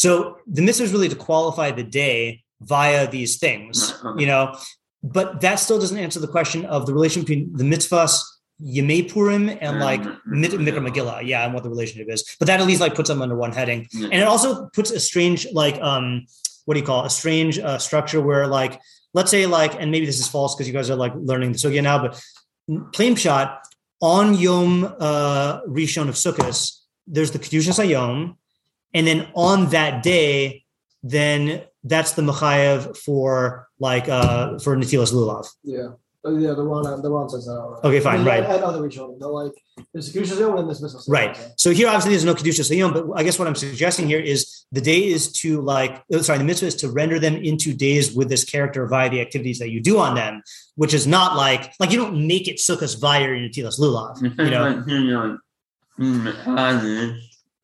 So 0.03 0.09
the 0.57 0.61
mitzvah 0.67 0.85
is 0.87 0.91
really 0.95 1.09
to 1.15 1.19
qualify 1.29 1.67
the 1.71 1.87
day 2.03 2.43
via 2.73 3.01
these 3.15 3.33
things, 3.45 3.75
you 4.21 4.27
know. 4.31 4.43
But 5.03 5.41
that 5.41 5.55
still 5.55 5.79
doesn't 5.79 5.97
answer 5.97 6.19
the 6.19 6.27
question 6.27 6.65
of 6.65 6.85
the 6.85 6.93
relation 6.93 7.23
between 7.23 7.51
the 7.53 7.63
mitzvahs 7.63 8.23
Yemei 8.63 9.11
Purim 9.11 9.49
and 9.49 9.79
like 9.79 10.01
And 10.01 10.17
Mit- 10.25 10.51
Mikra 10.51 10.87
Megillah. 10.87 11.25
Yeah, 11.25 11.43
and 11.43 11.53
what 11.53 11.63
the 11.63 11.69
relationship 11.69 12.09
is. 12.09 12.35
But 12.39 12.47
that 12.47 12.61
at 12.61 12.67
least 12.67 12.79
like 12.79 12.95
puts 12.95 13.09
them 13.09 13.21
under 13.21 13.35
one 13.35 13.51
heading, 13.51 13.87
and 13.93 14.13
it 14.13 14.23
also 14.23 14.67
puts 14.67 14.91
a 14.91 14.99
strange 14.99 15.47
like 15.51 15.81
um 15.81 16.25
what 16.65 16.75
do 16.75 16.79
you 16.79 16.85
call 16.85 17.03
it? 17.03 17.07
a 17.07 17.09
strange 17.09 17.59
uh, 17.59 17.77
structure 17.77 18.21
where 18.21 18.47
like 18.47 18.79
let's 19.13 19.31
say 19.31 19.45
like 19.45 19.79
and 19.79 19.91
maybe 19.91 20.05
this 20.05 20.19
is 20.19 20.27
false 20.27 20.55
because 20.55 20.67
you 20.67 20.73
guys 20.73 20.89
are 20.89 20.95
like 20.95 21.13
learning 21.15 21.51
the 21.51 21.57
sugya 21.57 21.83
now, 21.83 21.99
but 21.99 22.23
plain 22.93 23.15
shot 23.15 23.61
on 24.01 24.35
Yom 24.35 24.85
uh, 24.99 25.61
Rishon 25.61 26.09
of 26.09 26.15
Sukkot, 26.15 26.71
there's 27.07 27.31
the 27.31 27.39
Kedusha 27.39 27.71
Sayom, 27.71 28.35
and 28.93 29.07
then 29.07 29.27
on 29.33 29.69
that 29.69 30.03
day, 30.03 30.63
then 31.01 31.63
that's 31.83 32.13
the 32.13 32.21
Machayev 32.21 32.97
for 32.97 33.67
like 33.79 34.07
uh 34.09 34.59
for 34.59 34.75
Natilas 34.75 35.13
Lulav. 35.13 35.47
Yeah. 35.63 35.89
Oh, 36.25 36.37
yeah, 36.37 36.53
the 36.53 36.63
one 36.63 36.83
the 37.01 37.11
one 37.11 37.29
says 37.29 37.45
that. 37.47 37.51
all 37.51 37.71
right. 37.71 37.83
Okay, 37.83 37.99
fine, 37.99 38.21
I 38.21 38.25
right. 38.25 38.43
I, 38.45 38.55
I 38.55 38.59
know 38.59 38.79
regional. 38.79 39.17
They're 39.19 39.27
like 39.27 39.51
there's 39.91 40.15
a 40.15 40.17
Kedusha 40.17 40.37
zone 40.37 40.57
and 40.57 40.69
this 40.69 40.79
business. 40.79 41.05
Right. 41.09 41.37
So 41.57 41.71
here, 41.71 41.87
obviously, 41.87 42.11
there's 42.11 42.23
no 42.23 42.33
kedusha 42.33 42.61
sayom, 42.61 42.93
but 42.93 43.07
I 43.19 43.23
guess 43.23 43.37
what 43.37 43.45
I'm 43.45 43.55
suggesting 43.55 44.07
here 44.07 44.21
is 44.21 44.65
the 44.71 44.79
day 44.79 45.03
is 45.03 45.33
to 45.41 45.59
like, 45.59 46.01
oh, 46.13 46.21
sorry, 46.21 46.37
the 46.37 46.45
mitzvah 46.45 46.67
is 46.67 46.75
to 46.75 46.89
render 46.89 47.19
them 47.19 47.35
into 47.35 47.73
days 47.73 48.15
with 48.15 48.29
this 48.29 48.45
character 48.45 48.87
via 48.87 49.09
the 49.09 49.19
activities 49.19 49.59
that 49.59 49.69
you 49.69 49.81
do 49.81 49.99
on 49.99 50.15
them, 50.15 50.41
which 50.75 50.93
is 50.93 51.05
not 51.05 51.35
like 51.35 51.73
like 51.81 51.91
you 51.91 51.97
don't 51.97 52.25
make 52.25 52.47
it 52.47 52.55
sukkahs 52.55 52.97
via 53.01 53.27
your 53.27 53.35
natilas 53.35 53.77
lulav, 53.77 54.21
you 54.39 54.49
know, 54.49 55.37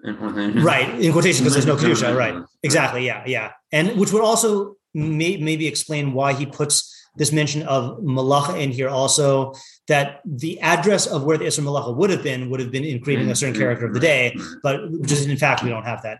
Like, 0.04 0.16
you 0.16 0.20
know, 0.20 0.28
like, 0.30 0.46
as 0.46 0.54
is, 0.54 0.54
in 0.54 0.54
quotation. 0.54 0.64
right? 0.64 1.02
In 1.02 1.12
quotation 1.12 1.44
because 1.44 1.54
there's 1.54 1.66
no 1.66 1.76
kedusha, 1.76 2.16
right? 2.16 2.44
Exactly. 2.64 3.06
Yeah, 3.06 3.24
yeah, 3.26 3.52
and 3.72 4.00
which 4.00 4.14
would 4.14 4.24
also 4.24 4.76
may, 4.94 5.38
maybe 5.38 5.68
explain 5.68 6.14
why 6.14 6.34
he 6.34 6.46
puts 6.46 6.96
this 7.16 7.32
mention 7.32 7.64
of 7.64 8.00
malacha 8.00 8.60
in 8.62 8.72
here 8.72 8.90
also 8.90 9.54
that 9.88 10.22
the 10.26 10.60
address 10.62 11.08
of 11.08 11.24
where 11.24 11.38
the 11.38 11.46
Isra 11.46 11.64
malacha 11.64 11.96
would 11.96 12.10
have 12.10 12.24
been 12.24 12.50
would 12.50 12.60
have 12.60 12.72
been 12.72 12.86
in 12.86 13.02
creating 13.02 13.30
a 13.30 13.36
certain 13.36 13.60
character 13.60 13.88
of 13.88 13.94
the 13.94 14.00
day, 14.00 14.36
but 14.64 15.02
just 15.02 15.28
in 15.28 15.38
fact 15.38 15.64
we 15.64 15.70
don't 15.70 15.84
have 15.84 16.02
that. 16.04 16.20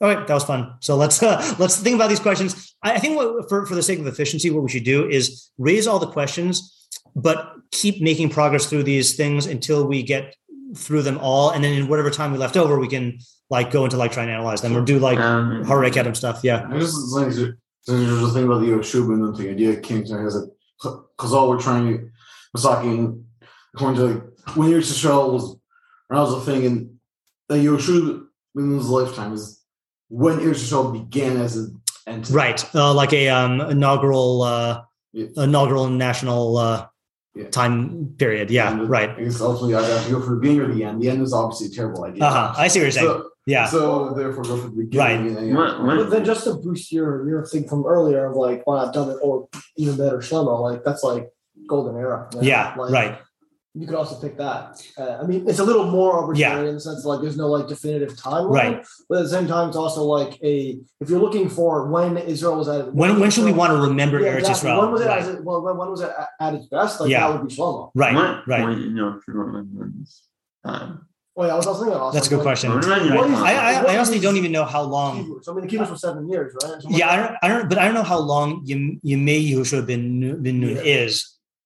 All 0.00 0.08
right, 0.08 0.26
that 0.26 0.34
was 0.34 0.44
fun. 0.44 0.74
So 0.80 0.96
let's 0.96 1.22
uh, 1.22 1.54
let's 1.58 1.76
think 1.76 1.94
about 1.94 2.08
these 2.08 2.20
questions. 2.20 2.74
I, 2.82 2.94
I 2.94 2.98
think 2.98 3.16
what, 3.16 3.48
for 3.48 3.64
for 3.64 3.74
the 3.74 3.82
sake 3.82 4.00
of 4.00 4.06
efficiency, 4.06 4.50
what 4.50 4.62
we 4.62 4.68
should 4.70 4.84
do 4.84 5.08
is 5.08 5.50
raise 5.56 5.86
all 5.86 6.00
the 6.00 6.08
questions, 6.08 6.88
but 7.14 7.54
keep 7.70 8.02
making 8.02 8.30
progress 8.30 8.66
through 8.66 8.82
these 8.82 9.14
things 9.16 9.46
until 9.46 9.86
we 9.86 10.02
get 10.02 10.34
through 10.74 11.02
them 11.02 11.18
all, 11.18 11.50
and 11.50 11.62
then 11.64 11.72
in 11.74 11.88
whatever 11.88 12.10
time 12.10 12.32
we 12.32 12.38
left 12.38 12.56
over, 12.56 12.78
we 12.78 12.88
can 12.88 13.18
like 13.50 13.70
go 13.70 13.84
into 13.84 13.96
like 13.96 14.12
try 14.12 14.22
and 14.22 14.32
analyze 14.32 14.60
them 14.62 14.76
or 14.76 14.80
do 14.82 14.98
like 14.98 15.18
Um, 15.18 15.64
Harek 15.64 15.96
Adam 15.96 16.14
stuff. 16.14 16.40
Yeah. 16.42 16.66
I 16.70 16.78
just 16.78 16.96
like 17.14 17.28
to 17.34 17.54
just 17.86 18.34
think 18.34 18.46
about 18.46 18.60
the 18.60 18.66
Yoshubin 18.68 19.26
and 19.26 19.36
the 19.36 19.50
idea 19.50 19.76
came 19.80 20.04
to 20.04 20.14
me 20.18 20.26
as 20.26 20.36
a 20.36 20.46
because 21.16 21.32
all 21.32 21.48
we're 21.48 21.60
trying 21.60 21.86
to 21.98 22.10
Masaki 22.56 22.98
and 22.98 23.24
according 23.74 23.96
to 23.96 24.06
like 24.06 24.56
when 24.56 24.70
Eretz 24.70 24.90
Yisrael 24.92 25.32
was 25.32 25.56
when 26.08 26.18
I 26.18 26.22
was 26.22 26.32
a 26.34 26.40
thing 26.40 26.66
and 26.66 26.90
the 27.48 27.56
Yoshubin's 27.56 28.88
lifetime 28.88 29.32
is 29.32 29.60
when 30.08 30.38
Eretz 30.40 30.64
Yisrael 30.64 30.92
began 30.92 31.36
as 31.36 31.56
an 31.56 31.80
entity. 32.06 32.34
Right. 32.34 32.74
Uh, 32.74 32.92
like 32.94 33.12
a 33.12 33.28
um, 33.28 33.60
inaugural 33.60 34.42
uh, 34.42 34.82
Yeah. 35.12 35.26
inaugural 35.36 35.88
national 35.90 36.56
uh, 36.58 36.86
Yeah. 37.34 37.48
time 37.50 38.14
period. 38.16 38.50
Yeah. 38.50 38.70
And 38.72 38.88
Right. 38.88 39.10
I 39.10 39.24
guess 39.24 39.40
ultimately 39.40 39.74
I 39.74 39.82
have 39.82 40.04
to 40.06 40.10
go 40.12 40.20
for 40.20 40.30
the 40.34 40.40
beginning 40.40 40.60
or 40.60 40.72
the 40.74 40.84
end. 40.84 41.02
The 41.02 41.10
end 41.10 41.20
is 41.22 41.32
obviously 41.32 41.66
a 41.66 41.70
terrible 41.70 42.04
idea. 42.04 42.22
Uh-huh. 42.24 42.54
I 42.56 42.68
see 42.68 42.78
what 42.78 42.84
you're 42.84 42.90
saying. 42.92 43.06
So, 43.08 43.30
yeah. 43.46 43.66
so 43.66 44.14
therefore 44.16 44.44
go 44.44 44.56
for 44.56 44.68
the 44.68 44.76
beginning. 44.84 44.98
Right. 44.98 45.20
and 45.20 45.36
then- 45.36 45.54
What, 45.54 45.82
what, 45.82 45.96
But 45.96 46.10
then 46.10 46.24
just 46.24 46.44
to 46.44 46.54
boost 46.54 46.92
your 46.92 47.28
your 47.28 47.44
thing 47.44 47.66
from 47.66 47.84
earlier 47.86 48.26
of 48.26 48.36
like 48.36 48.64
why 48.66 48.84
not 48.84 48.94
done 48.94 49.10
it 49.10 49.18
or 49.20 49.48
even 49.76 49.96
better 49.96 50.18
Shlomo, 50.18 50.60
like 50.60 50.84
that's 50.84 51.02
like 51.02 51.30
golden 51.66 51.96
era. 51.96 52.28
you 52.34 52.40
know? 52.40 52.46
Yeah. 52.46 52.74
Like, 52.78 52.92
Right. 52.92 53.18
You 53.76 53.86
could 53.86 53.96
also 53.96 54.20
pick 54.20 54.36
that. 54.38 54.80
Uh, 54.96 55.18
I 55.20 55.26
mean, 55.26 55.48
it's 55.48 55.58
a 55.58 55.64
little 55.64 55.90
more 55.90 56.12
arbitrary 56.12 56.62
Yeah. 56.62 56.68
in 56.68 56.74
the 56.76 56.80
sense 56.80 57.04
like 57.04 57.20
there's 57.20 57.36
no 57.36 57.48
like 57.48 57.66
definitive 57.66 58.10
timeline. 58.16 58.50
Right. 58.50 58.86
But 59.08 59.18
at 59.18 59.22
the 59.24 59.28
same 59.30 59.48
time, 59.48 59.66
it's 59.68 59.76
also 59.76 60.04
like 60.04 60.38
a 60.44 60.78
if 61.00 61.10
you're 61.10 61.18
looking 61.18 61.48
for 61.48 61.88
when 61.90 62.16
Israel 62.16 62.56
was 62.56 62.68
at 62.68 62.94
When 62.94 63.18
when 63.18 63.30
should 63.32 63.44
we 63.44 63.52
want 63.52 63.72
to 63.72 63.78
remember 63.88 64.20
yeah, 64.20 64.34
Eretz 64.34 64.38
exactly. 64.40 64.70
Yisrael? 64.70 64.80
When 64.82 64.92
was 64.92 65.00
it 65.00 65.06
Right. 65.08 65.18
as 65.22 65.28
it, 65.28 65.44
well, 65.44 65.60
when, 65.60 65.76
when 65.76 65.90
was 65.90 66.02
it 66.02 66.10
at, 66.16 66.28
at 66.40 66.54
its 66.54 66.66
best? 66.68 67.00
Like 67.00 67.10
Yeah. 67.10 67.26
that 67.28 67.40
would 67.40 67.48
be 67.48 67.54
Shlomo. 67.54 67.90
Right. 67.96 68.14
what 68.14 68.46
Right. 68.46 68.62
point 68.64 68.80
in 68.80 68.96
your 68.96 69.20
children's 69.24 70.22
time 70.64 71.06
Oh, 71.36 71.44
yeah, 71.44 71.54
I 71.54 71.56
was 71.56 71.66
also 71.66 71.82
thinking 71.82 71.98
also. 72.00 72.14
That's 72.14 72.28
a 72.28 72.30
good 72.30 72.36
like, 72.36 72.44
question. 72.44 72.70
What 72.72 72.86
Right. 72.86 73.02
I, 73.10 73.52
I, 73.54 73.92
I 73.92 73.96
honestly 73.96 74.20
don't 74.20 74.36
even 74.36 74.52
know 74.52 74.62
how 74.64 74.82
long. 74.82 75.24
Keywords. 75.26 75.48
I 75.48 75.52
mean, 75.52 75.66
the 75.66 75.70
keywords 75.76 75.88
for 75.88 75.96
seven 75.96 76.28
years, 76.30 76.54
right? 76.62 76.80
Something 76.80 76.92
Yeah, 76.96 77.10
I 77.10 77.16
don't, 77.16 77.34
I 77.42 77.48
don't, 77.48 77.68
but 77.68 77.78
I 77.78 77.86
don't 77.86 77.94
know 77.94 78.04
how 78.04 78.20
long 78.20 78.62
Yem- 78.64 79.00
Yemei 79.04 79.50
Yehoshua 79.50 79.84
bin 79.84 80.20
Nun- 80.20 80.42
bin 80.44 80.60
Nun 80.60 80.76
Yeah. 80.76 80.82
is. 81.02 81.12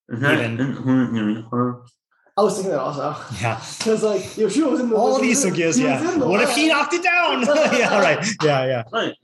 Is 0.09 0.21
that 0.23 0.39
Even- 0.43 0.59
including 0.59 1.15
your 1.17 1.43
her? 1.53 1.83
I 2.39 2.43
was 2.43 2.55
thinking 2.55 2.71
that 2.73 2.81
also. 2.81 3.17
Yeah, 3.41 3.61
Because, 3.79 4.03
like, 4.05 4.23
Yeshua 4.23 4.71
was 4.71 4.81
in 4.81 4.89
the 4.91 4.97
all 4.97 5.15
was 5.15 5.23
these 5.23 5.45
in- 5.45 5.53
sugyas. 5.55 5.77
he 5.77 5.83
Yeah. 5.85 6.13
in 6.13 6.21
the 6.21 6.29
What 6.29 6.41
if 6.41 6.51
he 6.55 6.69
knocked 6.69 6.95
it 6.95 7.03
down? 7.03 7.43
yeah, 7.77 7.99
right. 8.01 8.25
Yeah, 8.45 8.65
yeah, 8.73 8.83
Right. 8.93 9.15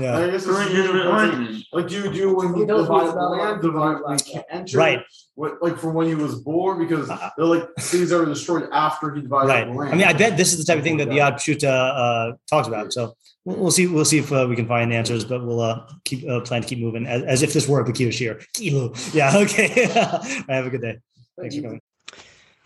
yeah. 0.00 0.18
I 0.18 0.30
guess 0.30 0.44
it's 0.44 0.72
you're 0.72 0.92
like, 1.12 1.64
like 1.72 1.88
do 1.88 1.94
you 2.02 2.12
do 2.12 2.34
when 2.36 2.54
He 2.54 2.60
you 2.60 2.66
knows 2.66 2.86
divide 2.86 3.06
the 3.14 3.28
land, 3.36 3.62
divide 3.62 3.98
to 3.98 4.02
when 4.04 4.18
you 4.18 4.24
can't 4.32 4.46
enter, 4.50 4.76
Right. 4.76 5.00
What 5.36 5.62
like 5.62 5.76
from 5.78 5.94
when 5.94 6.08
he 6.08 6.16
was 6.16 6.34
born 6.50 6.74
because 6.84 7.08
Uh, 7.08 7.30
they're 7.36 7.46
like 7.46 7.64
things 7.78 8.10
that 8.10 8.18
were 8.18 8.26
destroyed 8.26 8.68
after 8.72 9.14
he 9.14 9.20
divided 9.22 9.48
Right. 9.48 9.66
the 9.68 9.72
land. 9.72 9.92
I 9.94 9.96
mean, 9.96 10.06
I 10.08 10.12
bet 10.12 10.36
this 10.36 10.52
is 10.52 10.58
the 10.58 10.64
type 10.68 10.78
of 10.78 10.84
thing 10.84 10.96
that 10.96 11.08
the 11.10 11.18
Yad 11.18 11.34
Pshuta 11.34 11.72
uh, 12.02 12.32
talks 12.50 12.66
about. 12.66 12.92
So 12.92 13.14
we'll 13.44 13.56
we'll 13.56 13.70
see. 13.70 13.86
We'll 13.86 14.04
see 14.12 14.18
if 14.18 14.32
uh, 14.32 14.46
we 14.50 14.56
can 14.56 14.66
find 14.66 14.92
answers, 14.92 15.24
but 15.24 15.46
we'll 15.46 15.60
uh, 15.60 15.86
keep 16.04 16.28
uh, 16.28 16.40
plan 16.40 16.62
to 16.62 16.66
keep 16.68 16.80
moving 16.80 17.06
as, 17.06 17.22
as 17.22 17.42
if 17.44 17.52
this 17.52 17.68
were 17.68 17.80
a 17.80 17.84
Bakio 17.84 18.12
Shear. 18.12 18.40
Kilu. 18.56 18.84
Yeah. 19.14 19.36
Okay. 19.44 19.70
I 20.48 20.54
Have 20.58 20.66
a 20.66 20.70
good 20.70 20.80
day. 20.82 20.96
Thanks 21.38 21.54
for 21.54 21.62
coming. 21.62 21.80